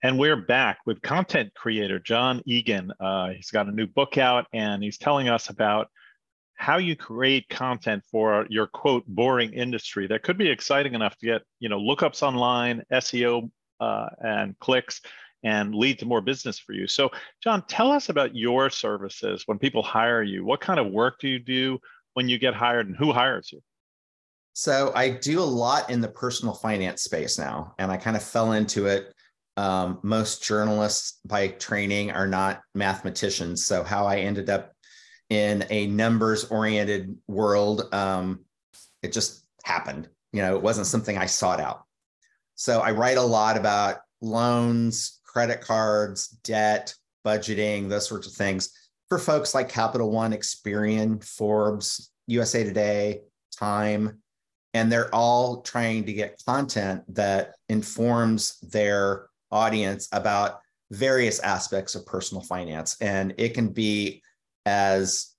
And 0.03 0.19
we're 0.19 0.35
back 0.35 0.79
with 0.85 1.01
content 1.01 1.53
creator 1.55 1.99
John 1.99 2.41
Egan. 2.45 2.91
Uh, 2.99 3.29
he's 3.29 3.49
got 3.49 3.67
a 3.67 3.71
new 3.71 3.87
book 3.87 4.17
out 4.17 4.45
and 4.53 4.83
he's 4.83 4.97
telling 4.97 5.27
us 5.27 5.49
about 5.49 5.87
how 6.55 6.77
you 6.77 6.95
create 6.95 7.47
content 7.49 8.03
for 8.09 8.45
your 8.49 8.67
quote 8.67 9.05
boring 9.07 9.53
industry 9.53 10.07
that 10.07 10.23
could 10.23 10.37
be 10.37 10.49
exciting 10.49 10.93
enough 10.93 11.17
to 11.17 11.25
get 11.25 11.41
you 11.59 11.69
know 11.69 11.79
lookups 11.79 12.23
online, 12.23 12.83
SEO 12.91 13.49
uh, 13.79 14.07
and 14.23 14.57
clicks, 14.59 15.01
and 15.43 15.73
lead 15.73 15.99
to 15.99 16.05
more 16.05 16.21
business 16.21 16.59
for 16.59 16.73
you. 16.73 16.87
So, 16.87 17.09
John, 17.43 17.63
tell 17.67 17.91
us 17.91 18.09
about 18.09 18.35
your 18.35 18.69
services 18.69 19.43
when 19.45 19.59
people 19.59 19.83
hire 19.83 20.23
you. 20.23 20.43
What 20.43 20.61
kind 20.61 20.79
of 20.79 20.91
work 20.91 21.19
do 21.19 21.27
you 21.27 21.39
do 21.39 21.79
when 22.13 22.27
you 22.27 22.39
get 22.39 22.53
hired, 22.53 22.87
and 22.87 22.95
who 22.95 23.13
hires 23.13 23.51
you? 23.51 23.61
So 24.53 24.91
I 24.95 25.11
do 25.11 25.39
a 25.39 25.43
lot 25.43 25.91
in 25.91 26.01
the 26.01 26.07
personal 26.07 26.55
finance 26.55 27.03
space 27.03 27.37
now, 27.37 27.75
and 27.77 27.91
I 27.91 27.97
kind 27.97 28.17
of 28.17 28.23
fell 28.23 28.53
into 28.53 28.87
it 28.87 29.13
um, 29.57 29.99
most 30.03 30.43
journalists 30.43 31.19
by 31.25 31.47
training 31.47 32.11
are 32.11 32.27
not 32.27 32.61
mathematicians. 32.75 33.65
So, 33.65 33.83
how 33.83 34.05
I 34.05 34.17
ended 34.17 34.49
up 34.49 34.71
in 35.29 35.65
a 35.69 35.87
numbers 35.87 36.45
oriented 36.45 37.17
world, 37.27 37.91
um, 37.91 38.45
it 39.01 39.11
just 39.11 39.45
happened. 39.63 40.07
You 40.31 40.43
know, 40.43 40.55
it 40.55 40.61
wasn't 40.61 40.87
something 40.87 41.17
I 41.17 41.25
sought 41.25 41.59
out. 41.59 41.83
So, 42.53 42.81
I 42.81 42.91
write 42.91 43.17
a 43.17 43.23
lot 43.23 43.57
about 43.57 43.97
loans, 44.21 45.16
credit 45.37 45.61
cards, 45.61 46.29
debt, 46.43 46.95
budgeting, 47.23 47.87
those 47.87 48.07
sorts 48.07 48.25
of 48.25 48.33
things 48.33 48.71
for 49.07 49.19
folks 49.19 49.53
like 49.53 49.69
Capital 49.69 50.09
One, 50.09 50.31
Experian, 50.31 51.23
Forbes, 51.23 52.11
USA 52.25 52.63
Today, 52.63 53.21
Time. 53.55 54.17
And 54.73 54.91
they're 54.91 55.13
all 55.13 55.61
trying 55.61 56.05
to 56.05 56.13
get 56.13 56.41
content 56.43 57.03
that 57.13 57.53
informs 57.69 58.59
their 58.61 59.27
audience 59.51 60.09
about 60.11 60.59
various 60.89 61.39
aspects 61.41 61.93
of 61.93 62.07
personal 62.07 62.41
finance. 62.41 62.97
And 62.99 63.35
it 63.37 63.53
can 63.53 63.67
be 63.67 64.23
as 64.65 65.35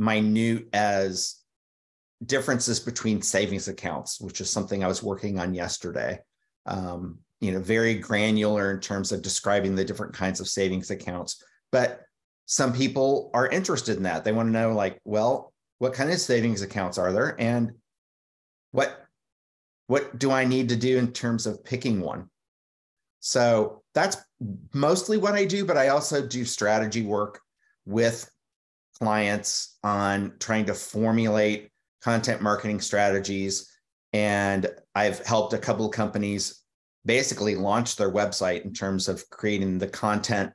minute 0.00 0.66
as 0.72 1.36
differences 2.26 2.80
between 2.80 3.22
savings 3.22 3.68
accounts, 3.68 4.20
which 4.20 4.40
is 4.40 4.50
something 4.50 4.82
I 4.82 4.88
was 4.88 5.00
working 5.00 5.38
on 5.38 5.54
yesterday. 5.54 6.18
Um, 6.66 7.20
you 7.40 7.52
know, 7.52 7.60
very 7.60 7.94
granular 7.94 8.72
in 8.72 8.80
terms 8.80 9.12
of 9.12 9.22
describing 9.22 9.74
the 9.74 9.84
different 9.84 10.12
kinds 10.12 10.40
of 10.40 10.48
savings 10.48 10.90
accounts. 10.90 11.42
But 11.70 12.02
some 12.46 12.72
people 12.72 13.30
are 13.34 13.48
interested 13.48 13.96
in 13.96 14.04
that. 14.04 14.24
They 14.24 14.32
want 14.32 14.48
to 14.48 14.52
know, 14.52 14.72
like, 14.72 15.00
well, 15.04 15.52
what 15.78 15.92
kind 15.92 16.10
of 16.10 16.18
savings 16.18 16.62
accounts 16.62 16.98
are 16.98 17.12
there, 17.12 17.40
and 17.40 17.72
what 18.72 19.04
what 19.86 20.18
do 20.18 20.30
I 20.30 20.44
need 20.44 20.68
to 20.68 20.76
do 20.76 20.98
in 20.98 21.12
terms 21.12 21.46
of 21.46 21.64
picking 21.64 22.00
one? 22.00 22.28
So 23.20 23.82
that's 23.94 24.18
mostly 24.72 25.16
what 25.16 25.34
I 25.34 25.44
do, 25.44 25.64
but 25.64 25.76
I 25.76 25.88
also 25.88 26.26
do 26.26 26.44
strategy 26.44 27.02
work 27.02 27.40
with 27.86 28.30
clients 28.98 29.78
on 29.82 30.34
trying 30.40 30.66
to 30.66 30.74
formulate 30.74 31.70
content 32.02 32.42
marketing 32.42 32.80
strategies. 32.80 33.70
And 34.12 34.68
I've 34.94 35.24
helped 35.26 35.52
a 35.52 35.58
couple 35.58 35.86
of 35.86 35.92
companies 35.92 36.57
basically 37.08 37.54
launch 37.54 37.96
their 37.96 38.12
website 38.12 38.66
in 38.66 38.72
terms 38.72 39.08
of 39.08 39.28
creating 39.30 39.78
the 39.78 39.88
content 39.88 40.52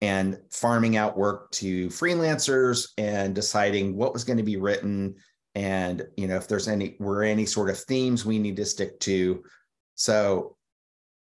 and 0.00 0.38
farming 0.50 0.96
out 0.96 1.18
work 1.18 1.50
to 1.50 1.88
freelancers 1.88 2.88
and 2.96 3.34
deciding 3.34 3.96
what 3.96 4.12
was 4.12 4.22
going 4.22 4.36
to 4.36 4.44
be 4.44 4.56
written. 4.56 5.16
And 5.56 6.06
you 6.16 6.28
know 6.28 6.36
if 6.36 6.46
there's 6.46 6.68
any 6.68 6.96
were 7.00 7.24
any 7.24 7.44
sort 7.44 7.68
of 7.68 7.78
themes 7.78 8.24
we 8.24 8.38
need 8.38 8.56
to 8.56 8.64
stick 8.64 8.98
to. 9.00 9.42
So 9.96 10.56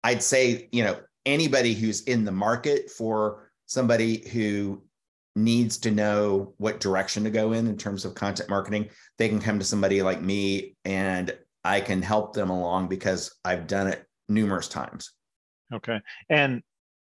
I'd 0.02 0.22
say, 0.22 0.68
you 0.72 0.82
know, 0.82 0.98
anybody 1.24 1.72
who's 1.72 2.02
in 2.02 2.24
the 2.24 2.32
market 2.32 2.90
for 2.90 3.50
somebody 3.66 4.28
who 4.28 4.82
needs 5.36 5.78
to 5.78 5.90
know 5.90 6.54
what 6.58 6.80
direction 6.80 7.22
to 7.24 7.30
go 7.30 7.52
in 7.52 7.66
in 7.68 7.76
terms 7.76 8.04
of 8.04 8.14
content 8.14 8.50
marketing, 8.50 8.88
they 9.18 9.28
can 9.28 9.40
come 9.40 9.58
to 9.60 9.64
somebody 9.64 10.02
like 10.02 10.20
me 10.20 10.76
and 10.84 11.36
I 11.64 11.80
can 11.80 12.02
help 12.02 12.32
them 12.32 12.50
along 12.50 12.88
because 12.88 13.34
I've 13.44 13.66
done 13.66 13.88
it 13.88 14.05
numerous 14.28 14.68
times. 14.68 15.12
Okay. 15.72 16.00
And 16.28 16.62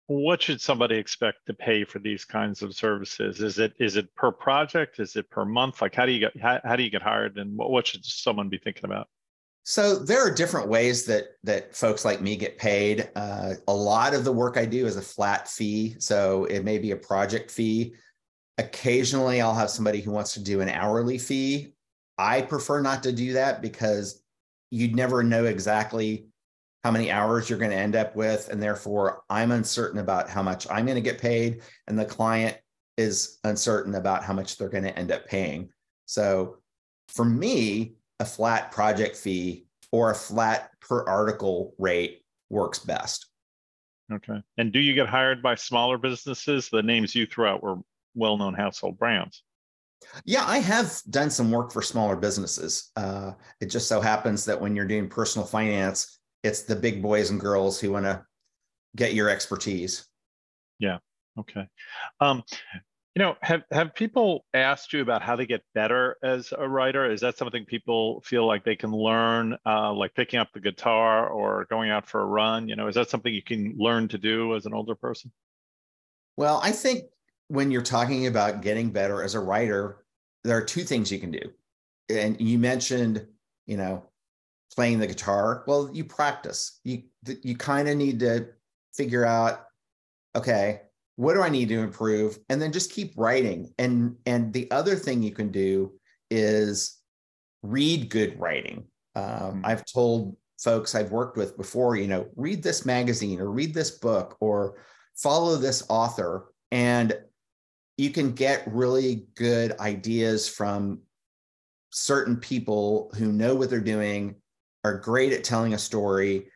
what 0.06 0.42
should 0.42 0.60
somebody 0.60 0.96
expect 0.96 1.46
to 1.46 1.54
pay 1.54 1.84
for 1.84 1.98
these 1.98 2.24
kinds 2.24 2.62
of 2.62 2.74
services? 2.74 3.40
Is 3.40 3.58
it 3.58 3.72
is 3.78 3.96
it 3.96 4.14
per 4.14 4.30
project? 4.30 5.00
Is 5.00 5.16
it 5.16 5.30
per 5.30 5.44
month? 5.44 5.80
Like 5.80 5.94
how 5.94 6.06
do 6.06 6.12
you 6.12 6.20
get 6.20 6.40
how, 6.40 6.60
how 6.64 6.76
do 6.76 6.82
you 6.82 6.90
get 6.90 7.02
hired 7.02 7.38
and 7.38 7.56
what, 7.56 7.70
what 7.70 7.86
should 7.86 8.04
someone 8.04 8.48
be 8.48 8.58
thinking 8.58 8.84
about? 8.84 9.08
So 9.64 9.96
there 9.96 10.26
are 10.26 10.34
different 10.34 10.68
ways 10.68 11.04
that 11.06 11.24
that 11.44 11.74
folks 11.74 12.04
like 12.04 12.20
me 12.20 12.36
get 12.36 12.58
paid. 12.58 13.10
Uh, 13.14 13.54
a 13.68 13.74
lot 13.74 14.12
of 14.12 14.24
the 14.24 14.32
work 14.32 14.56
I 14.56 14.66
do 14.66 14.86
is 14.86 14.96
a 14.96 15.02
flat 15.02 15.48
fee, 15.48 15.96
so 15.98 16.46
it 16.46 16.64
may 16.64 16.78
be 16.78 16.90
a 16.90 16.96
project 16.96 17.50
fee. 17.50 17.94
Occasionally, 18.58 19.40
I'll 19.40 19.54
have 19.54 19.70
somebody 19.70 20.00
who 20.00 20.10
wants 20.10 20.34
to 20.34 20.42
do 20.42 20.60
an 20.60 20.68
hourly 20.68 21.16
fee. 21.16 21.74
I 22.18 22.42
prefer 22.42 22.80
not 22.80 23.02
to 23.04 23.12
do 23.12 23.34
that 23.34 23.62
because 23.62 24.22
you'd 24.70 24.96
never 24.96 25.22
know 25.22 25.44
exactly 25.44 26.26
how 26.84 26.90
many 26.90 27.10
hours 27.10 27.48
you're 27.48 27.58
going 27.58 27.70
to 27.70 27.76
end 27.76 27.96
up 27.96 28.16
with, 28.16 28.48
and 28.48 28.62
therefore 28.62 29.22
I'm 29.30 29.52
uncertain 29.52 30.00
about 30.00 30.28
how 30.28 30.42
much 30.42 30.66
I'm 30.70 30.84
going 30.84 30.96
to 30.96 31.00
get 31.00 31.20
paid, 31.20 31.62
and 31.86 31.98
the 31.98 32.04
client 32.04 32.56
is 32.96 33.38
uncertain 33.44 33.94
about 33.94 34.24
how 34.24 34.32
much 34.32 34.58
they're 34.58 34.68
going 34.68 34.84
to 34.84 34.98
end 34.98 35.12
up 35.12 35.26
paying. 35.26 35.70
So 36.06 36.58
for 37.08 37.24
me, 37.24 37.94
a 38.20 38.24
flat 38.24 38.72
project 38.72 39.16
fee 39.16 39.66
or 39.92 40.10
a 40.10 40.14
flat 40.14 40.70
per 40.80 41.04
article 41.04 41.74
rate 41.78 42.22
works 42.50 42.78
best. 42.78 43.26
Okay. 44.12 44.42
And 44.58 44.72
do 44.72 44.78
you 44.78 44.94
get 44.94 45.08
hired 45.08 45.42
by 45.42 45.54
smaller 45.54 45.98
businesses? 45.98 46.68
The 46.68 46.82
names 46.82 47.14
you 47.14 47.26
threw 47.26 47.46
out 47.46 47.62
were 47.62 47.76
well 48.14 48.36
known 48.36 48.54
household 48.54 48.98
brands. 48.98 49.42
Yeah, 50.24 50.44
I 50.44 50.58
have 50.58 51.00
done 51.08 51.30
some 51.30 51.50
work 51.50 51.72
for 51.72 51.80
smaller 51.80 52.16
businesses. 52.16 52.90
Uh, 52.96 53.32
it 53.60 53.66
just 53.66 53.88
so 53.88 54.00
happens 54.00 54.44
that 54.44 54.60
when 54.60 54.74
you're 54.74 54.84
doing 54.86 55.08
personal 55.08 55.46
finance, 55.46 56.18
it's 56.42 56.62
the 56.62 56.76
big 56.76 57.02
boys 57.02 57.30
and 57.30 57.40
girls 57.40 57.80
who 57.80 57.92
want 57.92 58.04
to 58.04 58.24
get 58.96 59.14
your 59.14 59.28
expertise. 59.28 60.06
Yeah. 60.78 60.98
Okay. 61.38 61.66
Um, 62.20 62.42
you 63.14 63.20
know, 63.20 63.36
have 63.42 63.62
have 63.70 63.94
people 63.94 64.46
asked 64.54 64.92
you 64.92 65.02
about 65.02 65.22
how 65.22 65.36
they 65.36 65.44
get 65.44 65.62
better 65.74 66.16
as 66.22 66.52
a 66.56 66.66
writer? 66.66 67.10
Is 67.10 67.20
that 67.20 67.36
something 67.36 67.66
people 67.66 68.22
feel 68.22 68.46
like 68.46 68.64
they 68.64 68.76
can 68.76 68.90
learn, 68.90 69.56
uh, 69.66 69.92
like 69.92 70.14
picking 70.14 70.40
up 70.40 70.48
the 70.54 70.60
guitar 70.60 71.28
or 71.28 71.66
going 71.68 71.90
out 71.90 72.06
for 72.06 72.22
a 72.22 72.26
run? 72.26 72.68
You 72.68 72.76
know, 72.76 72.88
is 72.88 72.94
that 72.94 73.10
something 73.10 73.32
you 73.32 73.42
can 73.42 73.74
learn 73.76 74.08
to 74.08 74.18
do 74.18 74.54
as 74.56 74.64
an 74.64 74.72
older 74.72 74.94
person? 74.94 75.30
Well, 76.38 76.58
I 76.62 76.72
think 76.72 77.04
when 77.48 77.70
you're 77.70 77.82
talking 77.82 78.26
about 78.26 78.62
getting 78.62 78.90
better 78.90 79.22
as 79.22 79.34
a 79.34 79.40
writer, 79.40 80.04
there 80.42 80.56
are 80.56 80.64
two 80.64 80.82
things 80.82 81.12
you 81.12 81.18
can 81.18 81.30
do. 81.30 81.52
And 82.08 82.40
you 82.40 82.58
mentioned, 82.58 83.26
you 83.66 83.76
know, 83.76 84.06
playing 84.74 84.98
the 84.98 85.06
guitar. 85.06 85.64
Well, 85.66 85.90
you 85.92 86.04
practice. 86.04 86.80
You 86.84 87.02
you 87.42 87.56
kind 87.56 87.88
of 87.88 87.96
need 87.96 88.20
to 88.20 88.48
figure 88.94 89.24
out, 89.24 89.66
okay, 90.34 90.82
what 91.16 91.34
do 91.34 91.42
i 91.42 91.48
need 91.48 91.68
to 91.68 91.78
improve 91.78 92.38
and 92.48 92.60
then 92.60 92.72
just 92.72 92.90
keep 92.90 93.12
writing 93.16 93.72
and 93.78 94.16
and 94.26 94.52
the 94.52 94.70
other 94.70 94.96
thing 94.96 95.22
you 95.22 95.30
can 95.32 95.50
do 95.50 95.92
is 96.30 96.98
read 97.62 98.08
good 98.08 98.38
writing 98.40 98.84
um, 99.14 99.24
mm-hmm. 99.24 99.60
i've 99.64 99.84
told 99.84 100.36
folks 100.58 100.94
i've 100.94 101.12
worked 101.12 101.36
with 101.36 101.56
before 101.56 101.96
you 101.96 102.06
know 102.06 102.26
read 102.36 102.62
this 102.62 102.86
magazine 102.86 103.40
or 103.40 103.50
read 103.50 103.74
this 103.74 103.90
book 103.90 104.36
or 104.40 104.82
follow 105.16 105.56
this 105.56 105.84
author 105.88 106.52
and 106.70 107.16
you 107.98 108.10
can 108.10 108.32
get 108.32 108.64
really 108.66 109.26
good 109.34 109.78
ideas 109.78 110.48
from 110.48 110.98
certain 111.90 112.36
people 112.36 113.12
who 113.18 113.30
know 113.30 113.54
what 113.54 113.68
they're 113.68 113.80
doing 113.80 114.34
are 114.84 114.98
great 114.98 115.32
at 115.32 115.44
telling 115.44 115.74
a 115.74 115.78
story 115.78 116.46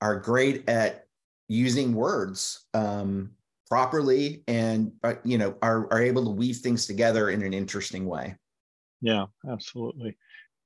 are 0.00 0.18
great 0.18 0.68
at 0.68 1.06
using 1.48 1.94
words 1.94 2.66
um, 2.74 3.30
properly 3.68 4.42
and 4.48 4.92
uh, 5.04 5.14
you 5.24 5.38
know 5.38 5.54
are, 5.62 5.92
are 5.92 6.02
able 6.02 6.24
to 6.24 6.30
weave 6.30 6.58
things 6.58 6.86
together 6.86 7.30
in 7.30 7.42
an 7.42 7.52
interesting 7.52 8.06
way. 8.06 8.34
Yeah 9.00 9.26
absolutely. 9.50 10.16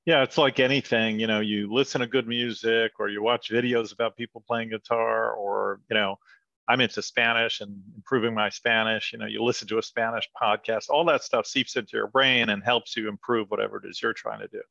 Yeah 0.05 0.23
it's 0.23 0.37
like 0.37 0.59
anything 0.59 1.19
you 1.19 1.27
know 1.27 1.39
you 1.39 1.71
listen 1.71 2.01
to 2.01 2.07
good 2.07 2.27
music 2.27 2.93
or 2.99 3.09
you 3.09 3.21
watch 3.21 3.51
videos 3.51 3.93
about 3.93 4.17
people 4.17 4.43
playing 4.47 4.69
guitar 4.69 5.33
or 5.33 5.81
you 5.89 5.95
know 5.95 6.17
i'm 6.67 6.81
into 6.81 7.01
spanish 7.01 7.61
and 7.61 7.79
improving 7.95 8.33
my 8.33 8.49
spanish 8.49 9.11
you 9.13 9.19
know 9.19 9.25
you 9.25 9.43
listen 9.43 9.67
to 9.67 9.77
a 9.77 9.83
spanish 9.83 10.27
podcast 10.41 10.89
all 10.89 11.05
that 11.05 11.23
stuff 11.23 11.45
seeps 11.45 11.75
into 11.75 11.97
your 11.97 12.07
brain 12.07 12.49
and 12.49 12.63
helps 12.63 12.95
you 12.95 13.07
improve 13.07 13.49
whatever 13.49 13.77
it 13.77 13.89
is 13.89 14.01
you're 14.01 14.13
trying 14.13 14.39
to 14.39 14.47
do 14.47 14.61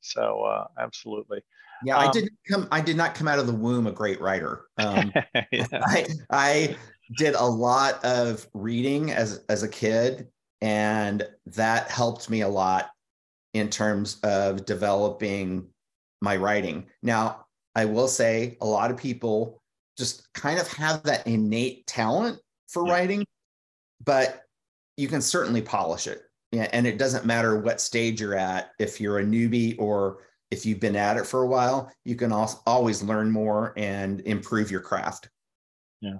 so 0.00 0.42
uh, 0.42 0.66
absolutely 0.78 1.40
yeah 1.84 1.96
um, 1.96 2.08
i 2.08 2.10
didn't 2.10 2.32
come 2.48 2.68
i 2.70 2.80
did 2.80 2.96
not 2.96 3.14
come 3.14 3.28
out 3.28 3.38
of 3.38 3.46
the 3.46 3.52
womb 3.52 3.86
a 3.86 3.92
great 3.92 4.20
writer 4.20 4.66
um, 4.78 5.12
yeah. 5.52 5.66
I, 5.72 6.06
I 6.30 6.76
did 7.16 7.34
a 7.34 7.44
lot 7.44 8.04
of 8.04 8.46
reading 8.54 9.10
as 9.10 9.44
as 9.48 9.62
a 9.62 9.68
kid, 9.68 10.28
and 10.60 11.26
that 11.46 11.90
helped 11.90 12.30
me 12.30 12.42
a 12.42 12.48
lot 12.48 12.90
in 13.54 13.68
terms 13.68 14.20
of 14.22 14.64
developing 14.64 15.66
my 16.20 16.36
writing. 16.36 16.86
Now, 17.02 17.46
I 17.74 17.86
will 17.86 18.08
say 18.08 18.56
a 18.60 18.66
lot 18.66 18.90
of 18.90 18.96
people 18.96 19.59
just 20.00 20.32
kind 20.32 20.58
of 20.58 20.66
have 20.72 21.04
that 21.04 21.26
innate 21.26 21.86
talent 21.86 22.40
for 22.68 22.84
yeah. 22.86 22.92
writing, 22.92 23.26
but 24.04 24.42
you 24.96 25.06
can 25.06 25.20
certainly 25.20 25.62
polish 25.62 26.08
it. 26.08 26.22
Yeah, 26.50 26.68
and 26.72 26.86
it 26.86 26.98
doesn't 26.98 27.24
matter 27.24 27.60
what 27.60 27.80
stage 27.80 28.20
you're 28.20 28.34
at. 28.34 28.72
If 28.80 29.00
you're 29.00 29.20
a 29.20 29.24
newbie 29.24 29.76
or 29.78 30.18
if 30.50 30.66
you've 30.66 30.80
been 30.80 30.96
at 30.96 31.16
it 31.16 31.26
for 31.26 31.42
a 31.42 31.46
while, 31.46 31.92
you 32.04 32.16
can 32.16 32.32
always 32.32 33.02
learn 33.02 33.30
more 33.30 33.72
and 33.76 34.20
improve 34.22 34.70
your 34.70 34.80
craft. 34.80 35.30
Yeah. 36.00 36.18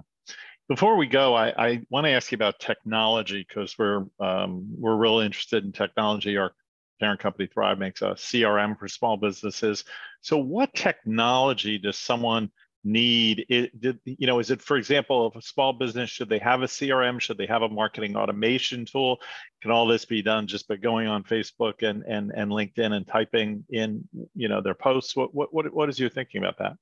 Before 0.69 0.95
we 0.95 1.05
go, 1.05 1.35
I, 1.35 1.49
I 1.49 1.81
want 1.89 2.05
to 2.05 2.11
ask 2.11 2.31
you 2.31 2.37
about 2.37 2.59
technology 2.59 3.45
because 3.45 3.77
we're 3.77 4.05
um, 4.21 4.73
we're 4.77 4.95
real 4.95 5.19
interested 5.19 5.65
in 5.65 5.73
technology. 5.73 6.37
Our 6.37 6.53
parent 7.01 7.19
company 7.19 7.49
Thryv 7.49 7.77
makes 7.77 8.01
a 8.01 8.11
CRM 8.11 8.79
for 8.79 8.87
small 8.87 9.17
businesses. 9.17 9.83
So, 10.21 10.37
what 10.37 10.73
technology 10.73 11.77
does 11.77 11.97
someone 11.97 12.49
need? 12.83 13.45
It, 13.49 13.79
did, 13.79 13.99
you 14.05 14.27
know, 14.27 14.39
is 14.39 14.51
it, 14.51 14.61
for 14.61 14.77
example, 14.77 15.27
if 15.27 15.35
a 15.35 15.41
small 15.41 15.73
business 15.73 16.09
should 16.09 16.29
they 16.29 16.39
have 16.39 16.61
a 16.61 16.67
CRM? 16.67 17.19
Should 17.19 17.37
they 17.37 17.45
have 17.45 17.61
a 17.61 17.69
marketing 17.69 18.15
automation 18.15 18.85
tool? 18.85 19.17
Can 19.61 19.71
all 19.71 19.87
this 19.87 20.05
be 20.05 20.21
done 20.21 20.47
just 20.47 20.67
by 20.67 20.75
going 20.75 21.07
on 21.07 21.23
Facebook 21.23 21.87
and 21.87 22.03
and 22.03 22.31
and 22.35 22.51
LinkedIn 22.51 22.93
and 22.93 23.07
typing 23.07 23.63
in, 23.69 24.07
you 24.35 24.47
know, 24.47 24.61
their 24.61 24.75
posts? 24.75 25.15
What 25.15 25.33
what 25.33 25.53
what 25.53 25.73
what 25.73 25.89
is 25.89 25.99
your 25.99 26.09
thinking 26.09 26.43
about 26.43 26.57
that? 26.59 26.73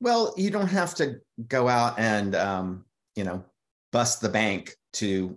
Well, 0.00 0.34
you 0.36 0.50
don't 0.50 0.68
have 0.68 0.94
to 0.96 1.20
go 1.48 1.68
out 1.68 1.98
and 1.98 2.34
um, 2.34 2.84
you 3.16 3.24
know 3.24 3.44
bust 3.92 4.20
the 4.20 4.28
bank 4.28 4.76
to 4.94 5.36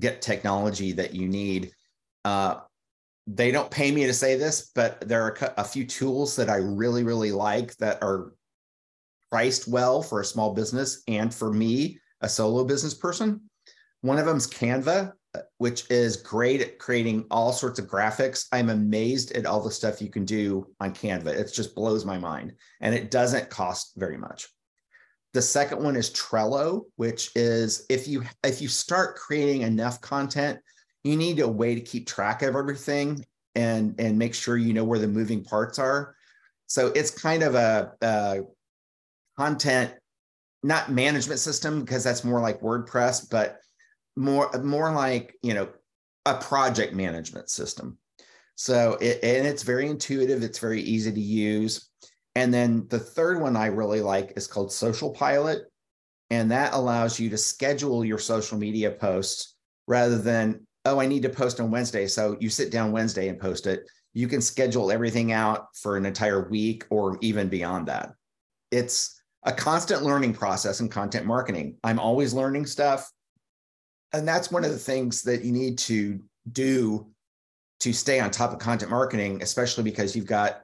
get 0.00 0.22
technology 0.22 0.92
that 0.92 1.14
you 1.14 1.28
need. 1.28 1.72
Uh, 2.24 2.60
they 3.26 3.52
don't 3.52 3.70
pay 3.70 3.92
me 3.92 4.06
to 4.06 4.12
say 4.12 4.36
this, 4.36 4.70
but 4.74 5.00
there 5.08 5.22
are 5.22 5.54
a 5.56 5.64
few 5.64 5.84
tools 5.84 6.36
that 6.36 6.50
I 6.50 6.56
really, 6.56 7.04
really 7.04 7.32
like 7.32 7.76
that 7.76 8.02
are 8.02 8.32
priced 9.32 9.66
well 9.66 10.02
for 10.02 10.20
a 10.20 10.24
small 10.26 10.52
business 10.52 11.02
and 11.08 11.32
for 11.34 11.50
me, 11.50 11.98
a 12.20 12.28
solo 12.28 12.64
business 12.64 12.92
person. 12.92 13.40
One 14.02 14.18
of 14.18 14.26
them 14.26 14.36
is 14.36 14.46
Canva, 14.46 15.12
which 15.56 15.90
is 15.90 16.18
great 16.18 16.60
at 16.60 16.78
creating 16.78 17.24
all 17.30 17.50
sorts 17.50 17.78
of 17.78 17.86
graphics. 17.86 18.44
I'm 18.52 18.68
amazed 18.68 19.32
at 19.32 19.46
all 19.46 19.62
the 19.62 19.70
stuff 19.70 20.02
you 20.02 20.10
can 20.10 20.26
do 20.26 20.66
on 20.80 20.92
Canva. 20.92 21.28
It 21.28 21.50
just 21.54 21.74
blows 21.74 22.04
my 22.04 22.18
mind, 22.18 22.52
and 22.82 22.94
it 22.94 23.10
doesn't 23.10 23.48
cost 23.48 23.92
very 23.96 24.18
much. 24.18 24.48
The 25.32 25.40
second 25.40 25.82
one 25.82 25.96
is 25.96 26.10
Trello, 26.10 26.82
which 26.96 27.30
is 27.34 27.86
if 27.88 28.06
you 28.06 28.24
if 28.44 28.60
you 28.60 28.68
start 28.68 29.16
creating 29.16 29.62
enough 29.62 30.02
content, 30.02 30.60
you 31.04 31.16
need 31.16 31.40
a 31.40 31.48
way 31.48 31.74
to 31.74 31.80
keep 31.80 32.06
track 32.06 32.42
of 32.42 32.54
everything 32.54 33.24
and 33.54 33.98
and 33.98 34.18
make 34.18 34.34
sure 34.34 34.58
you 34.58 34.74
know 34.74 34.84
where 34.84 34.98
the 34.98 35.08
moving 35.08 35.42
parts 35.42 35.78
are. 35.78 36.16
So 36.66 36.88
it's 36.88 37.10
kind 37.10 37.42
of 37.42 37.54
a, 37.54 37.92
a 38.02 38.40
content 39.42 39.92
not 40.62 40.92
management 40.92 41.40
system 41.40 41.80
because 41.80 42.04
that's 42.04 42.24
more 42.24 42.40
like 42.40 42.60
WordPress, 42.60 43.28
but 43.28 43.58
more 44.16 44.50
more 44.62 44.92
like 44.92 45.34
you 45.42 45.54
know 45.54 45.68
a 46.26 46.34
project 46.34 46.94
management 46.94 47.50
system. 47.50 47.98
So 48.54 48.96
it, 49.00 49.18
and 49.22 49.46
it's 49.46 49.64
very 49.64 49.88
intuitive. 49.88 50.42
It's 50.42 50.58
very 50.58 50.80
easy 50.80 51.12
to 51.12 51.20
use. 51.20 51.88
And 52.34 52.54
then 52.54 52.86
the 52.88 52.98
third 52.98 53.40
one 53.40 53.56
I 53.56 53.66
really 53.66 54.00
like 54.00 54.34
is 54.36 54.46
called 54.46 54.72
Social 54.72 55.10
Pilot. 55.10 55.64
And 56.30 56.50
that 56.50 56.72
allows 56.72 57.18
you 57.18 57.28
to 57.30 57.36
schedule 57.36 58.04
your 58.04 58.18
social 58.18 58.56
media 58.56 58.90
posts 58.90 59.56
rather 59.86 60.16
than, 60.16 60.66
oh, 60.84 60.98
I 60.98 61.06
need 61.06 61.22
to 61.22 61.28
post 61.28 61.60
on 61.60 61.70
Wednesday. 61.70 62.06
So 62.06 62.36
you 62.40 62.48
sit 62.48 62.70
down 62.70 62.92
Wednesday 62.92 63.28
and 63.28 63.38
post 63.38 63.66
it. 63.66 63.82
You 64.14 64.28
can 64.28 64.40
schedule 64.40 64.92
everything 64.92 65.32
out 65.32 65.76
for 65.76 65.96
an 65.96 66.06
entire 66.06 66.48
week 66.48 66.84
or 66.88 67.18
even 67.20 67.48
beyond 67.48 67.88
that. 67.88 68.12
It's 68.70 69.21
a 69.44 69.52
constant 69.52 70.02
learning 70.02 70.34
process 70.34 70.80
in 70.80 70.88
content 70.88 71.26
marketing. 71.26 71.76
I'm 71.82 71.98
always 71.98 72.32
learning 72.32 72.66
stuff. 72.66 73.10
And 74.12 74.26
that's 74.28 74.50
one 74.50 74.64
of 74.64 74.70
the 74.70 74.78
things 74.78 75.22
that 75.22 75.44
you 75.44 75.52
need 75.52 75.78
to 75.78 76.20
do 76.52 77.08
to 77.80 77.92
stay 77.92 78.20
on 78.20 78.30
top 78.30 78.52
of 78.52 78.58
content 78.58 78.90
marketing, 78.90 79.42
especially 79.42 79.84
because 79.84 80.14
you've 80.14 80.26
got 80.26 80.62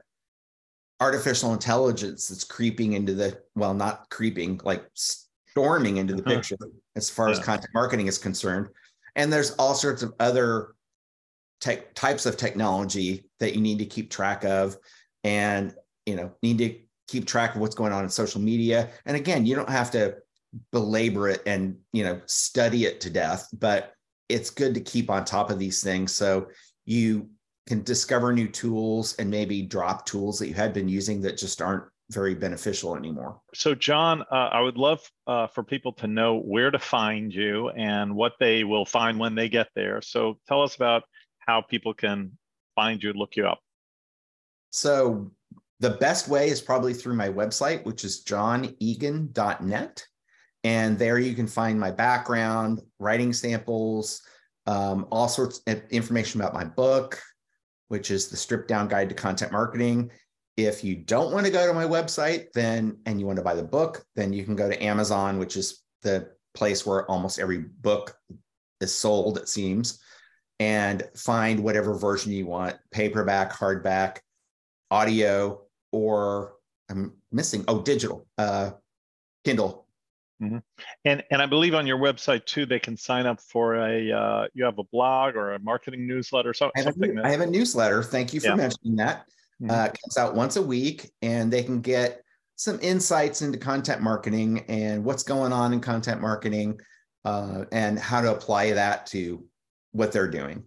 artificial 0.99 1.53
intelligence 1.53 2.27
that's 2.27 2.43
creeping 2.43 2.93
into 2.93 3.13
the 3.13 3.39
well 3.55 3.73
not 3.73 4.09
creeping 4.09 4.59
like 4.63 4.85
storming 4.93 5.97
into 5.97 6.13
the 6.13 6.21
uh-huh. 6.23 6.35
picture 6.35 6.57
as 6.95 7.09
far 7.09 7.27
yeah. 7.27 7.33
as 7.33 7.39
content 7.39 7.73
marketing 7.73 8.07
is 8.07 8.17
concerned 8.17 8.67
and 9.15 9.31
there's 9.31 9.51
all 9.51 9.73
sorts 9.73 10.03
of 10.03 10.13
other 10.19 10.75
tech 11.61 11.93
types 11.93 12.25
of 12.25 12.35
technology 12.35 13.25
that 13.39 13.55
you 13.55 13.61
need 13.61 13.79
to 13.79 13.85
keep 13.85 14.09
track 14.09 14.43
of 14.43 14.75
and 15.23 15.73
you 16.05 16.15
know 16.15 16.31
need 16.43 16.57
to 16.57 16.77
keep 17.09 17.25
track 17.25 17.55
of 17.55 17.61
what's 17.61 17.75
going 17.75 17.91
on 17.91 18.03
in 18.03 18.09
social 18.09 18.41
media 18.41 18.89
and 19.05 19.17
again 19.17 19.45
you 19.45 19.55
don't 19.55 19.69
have 19.69 19.91
to 19.91 20.15
belabor 20.71 21.29
it 21.29 21.41
and 21.45 21.77
you 21.93 22.03
know 22.03 22.19
study 22.25 22.85
it 22.85 22.99
to 23.01 23.09
death 23.09 23.47
but 23.53 23.93
it's 24.29 24.49
good 24.49 24.73
to 24.73 24.81
keep 24.81 25.09
on 25.09 25.25
top 25.25 25.49
of 25.49 25.59
these 25.59 25.83
things 25.83 26.11
so 26.11 26.47
you 26.85 27.29
can 27.67 27.83
discover 27.83 28.33
new 28.33 28.47
tools 28.47 29.15
and 29.17 29.29
maybe 29.29 29.61
drop 29.61 30.05
tools 30.05 30.39
that 30.39 30.47
you 30.47 30.55
had 30.55 30.73
been 30.73 30.89
using 30.89 31.21
that 31.21 31.37
just 31.37 31.61
aren't 31.61 31.83
very 32.09 32.33
beneficial 32.33 32.95
anymore. 32.95 33.39
So, 33.53 33.75
John, 33.75 34.23
uh, 34.31 34.49
I 34.51 34.61
would 34.61 34.77
love 34.77 35.07
uh, 35.27 35.47
for 35.47 35.63
people 35.63 35.93
to 35.93 36.07
know 36.07 36.39
where 36.39 36.71
to 36.71 36.79
find 36.79 37.33
you 37.33 37.69
and 37.69 38.15
what 38.15 38.33
they 38.39 38.63
will 38.63 38.85
find 38.85 39.19
when 39.19 39.35
they 39.35 39.49
get 39.49 39.67
there. 39.75 40.01
So, 40.01 40.39
tell 40.47 40.63
us 40.63 40.75
about 40.75 41.03
how 41.37 41.61
people 41.61 41.93
can 41.93 42.31
find 42.75 43.01
you, 43.01 43.13
look 43.13 43.35
you 43.35 43.45
up. 43.45 43.59
So, 44.71 45.31
the 45.79 45.91
best 45.91 46.27
way 46.27 46.49
is 46.49 46.61
probably 46.61 46.93
through 46.93 47.15
my 47.15 47.29
website, 47.29 47.85
which 47.85 48.03
is 48.03 48.23
johnegan.net. 48.23 50.05
And 50.65 50.99
there 50.99 51.19
you 51.19 51.33
can 51.35 51.47
find 51.47 51.79
my 51.79 51.91
background, 51.91 52.81
writing 52.99 53.31
samples, 53.31 54.21
um, 54.67 55.07
all 55.09 55.29
sorts 55.29 55.61
of 55.67 55.81
information 55.89 56.41
about 56.41 56.53
my 56.53 56.65
book, 56.65 57.21
which 57.87 58.11
is 58.11 58.27
the 58.27 58.35
stripped 58.35 58.67
down 58.67 58.89
guide 58.89 59.09
to 59.09 59.15
content 59.15 59.53
marketing. 59.53 60.11
If 60.57 60.83
you 60.83 60.95
don't 60.97 61.31
want 61.31 61.45
to 61.45 61.51
go 61.51 61.65
to 61.65 61.73
my 61.73 61.85
website, 61.85 62.51
then 62.53 62.97
and 63.05 63.19
you 63.19 63.25
want 63.25 63.37
to 63.37 63.43
buy 63.43 63.55
the 63.55 63.63
book, 63.63 64.03
then 64.15 64.33
you 64.33 64.43
can 64.43 64.57
go 64.57 64.69
to 64.69 64.83
Amazon, 64.83 65.39
which 65.39 65.55
is 65.55 65.81
the 66.01 66.29
place 66.53 66.85
where 66.85 67.09
almost 67.09 67.39
every 67.39 67.59
book 67.59 68.15
is 68.81 68.93
sold, 68.93 69.37
it 69.37 69.47
seems, 69.47 69.99
and 70.59 71.03
find 71.15 71.61
whatever 71.61 71.93
version 71.93 72.33
you 72.33 72.45
want 72.45 72.75
paperback, 72.91 73.53
hardback, 73.53 74.17
audio, 74.91 75.61
or 75.91 76.53
I'm 76.89 77.13
missing, 77.31 77.65
oh, 77.67 77.81
digital, 77.81 78.27
uh, 78.37 78.71
Kindle, 79.45 79.87
Mm-hmm. 80.41 80.57
And 81.03 81.23
and 81.31 81.41
I 81.41 81.45
believe 81.45 81.75
on 81.75 81.85
your 81.85 81.97
website 81.97 82.45
too, 82.45 82.65
they 82.65 82.79
can 82.79 82.95
sign 82.95 83.25
up 83.25 83.41
for 83.41 83.75
a 83.75 84.11
uh, 84.11 84.47
you 84.53 84.63
have 84.63 84.79
a 84.79 84.83
blog 84.85 85.35
or 85.35 85.53
a 85.53 85.59
marketing 85.59 86.07
newsletter. 86.07 86.53
So, 86.53 86.71
I 86.75 86.81
have, 86.81 86.93
something 86.93 87.11
a, 87.11 87.13
that, 87.15 87.25
I 87.25 87.31
have 87.31 87.41
a 87.41 87.45
newsletter. 87.45 88.03
Thank 88.03 88.33
you 88.33 88.39
for 88.39 88.47
yeah. 88.47 88.55
mentioning 88.55 88.95
that. 88.97 89.25
Mm-hmm. 89.61 89.71
Uh, 89.71 89.87
comes 89.87 90.17
out 90.17 90.35
once 90.35 90.55
a 90.55 90.61
week, 90.61 91.11
and 91.21 91.51
they 91.51 91.61
can 91.61 91.81
get 91.81 92.21
some 92.55 92.79
insights 92.81 93.41
into 93.41 93.57
content 93.57 94.01
marketing 94.01 94.63
and 94.69 95.03
what's 95.03 95.23
going 95.23 95.51
on 95.51 95.73
in 95.73 95.81
content 95.81 96.21
marketing, 96.21 96.79
uh, 97.25 97.65
and 97.73 97.99
how 97.99 98.21
to 98.21 98.31
apply 98.31 98.71
that 98.71 99.07
to 99.07 99.43
what 99.91 100.13
they're 100.13 100.31
doing. 100.31 100.63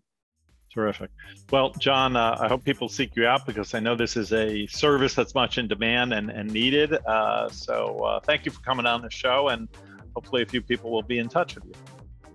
Terrific. 0.72 1.10
Well, 1.50 1.70
John, 1.78 2.16
uh, 2.16 2.38
I 2.40 2.48
hope 2.48 2.64
people 2.64 2.88
seek 2.88 3.14
you 3.14 3.26
out 3.26 3.44
because 3.44 3.74
I 3.74 3.80
know 3.80 3.94
this 3.94 4.16
is 4.16 4.32
a 4.32 4.66
service 4.68 5.14
that's 5.14 5.34
much 5.34 5.58
in 5.58 5.68
demand 5.68 6.14
and, 6.14 6.30
and 6.30 6.50
needed. 6.50 6.94
Uh, 6.94 7.50
so 7.50 7.98
uh, 7.98 8.20
thank 8.20 8.46
you 8.46 8.52
for 8.52 8.60
coming 8.62 8.86
on 8.86 9.02
the 9.02 9.10
show, 9.10 9.48
and 9.48 9.68
hopefully 10.14 10.42
a 10.42 10.46
few 10.46 10.62
people 10.62 10.90
will 10.90 11.02
be 11.02 11.18
in 11.18 11.28
touch 11.28 11.56
with 11.56 11.66
you. 11.66 11.74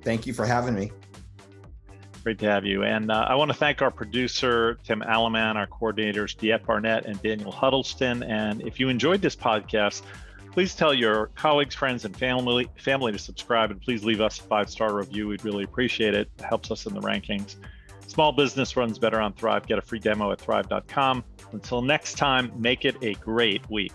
Thank 0.04 0.28
you 0.28 0.34
for 0.34 0.46
having 0.46 0.76
me. 0.76 0.92
Great 2.24 2.38
to 2.40 2.46
have 2.46 2.64
you. 2.64 2.84
And 2.84 3.10
uh, 3.10 3.26
I 3.28 3.34
want 3.34 3.50
to 3.50 3.58
thank 3.58 3.82
our 3.82 3.90
producer, 3.90 4.78
Tim 4.84 5.02
Alaman, 5.02 5.56
our 5.56 5.66
coordinators, 5.66 6.38
Diet 6.38 6.64
Barnett 6.64 7.06
and 7.06 7.20
Daniel 7.24 7.52
Huddleston. 7.52 8.22
And 8.22 8.62
if 8.62 8.80
you 8.80 8.90
enjoyed 8.90 9.22
this 9.22 9.36
podcast, 9.36 10.04
please 10.52 10.76
tell 10.76 10.94
your 10.94 11.28
colleagues, 11.36 11.74
friends, 11.74 12.06
and 12.06 12.16
family 12.16 12.70
family 12.78 13.12
to 13.14 13.20
subscribe, 13.20 13.72
and 13.72 13.82
please 13.82 14.04
leave 14.04 14.22
us 14.22 14.40
a 14.40 14.44
five 14.44 14.70
star 14.70 14.94
review. 14.94 15.30
We'd 15.30 15.44
really 15.44 15.64
appreciate 15.64 16.14
it. 16.14 16.30
It 16.38 16.46
helps 16.46 16.70
us 16.70 16.86
in 16.86 16.94
the 16.94 17.02
rankings. 17.02 17.56
Small 18.18 18.32
business 18.32 18.76
runs 18.76 18.98
better 18.98 19.22
on 19.22 19.32
Thryv. 19.34 19.68
Get 19.68 19.78
a 19.78 19.82
free 19.84 20.00
demo 20.00 20.32
at 20.32 20.40
thryv.com. 20.40 21.24
Until 21.52 21.84
next 21.84 22.18
time, 22.18 22.52
make 22.58 22.84
it 22.84 22.96
a 23.04 23.14
great 23.14 23.70
week. 23.70 23.94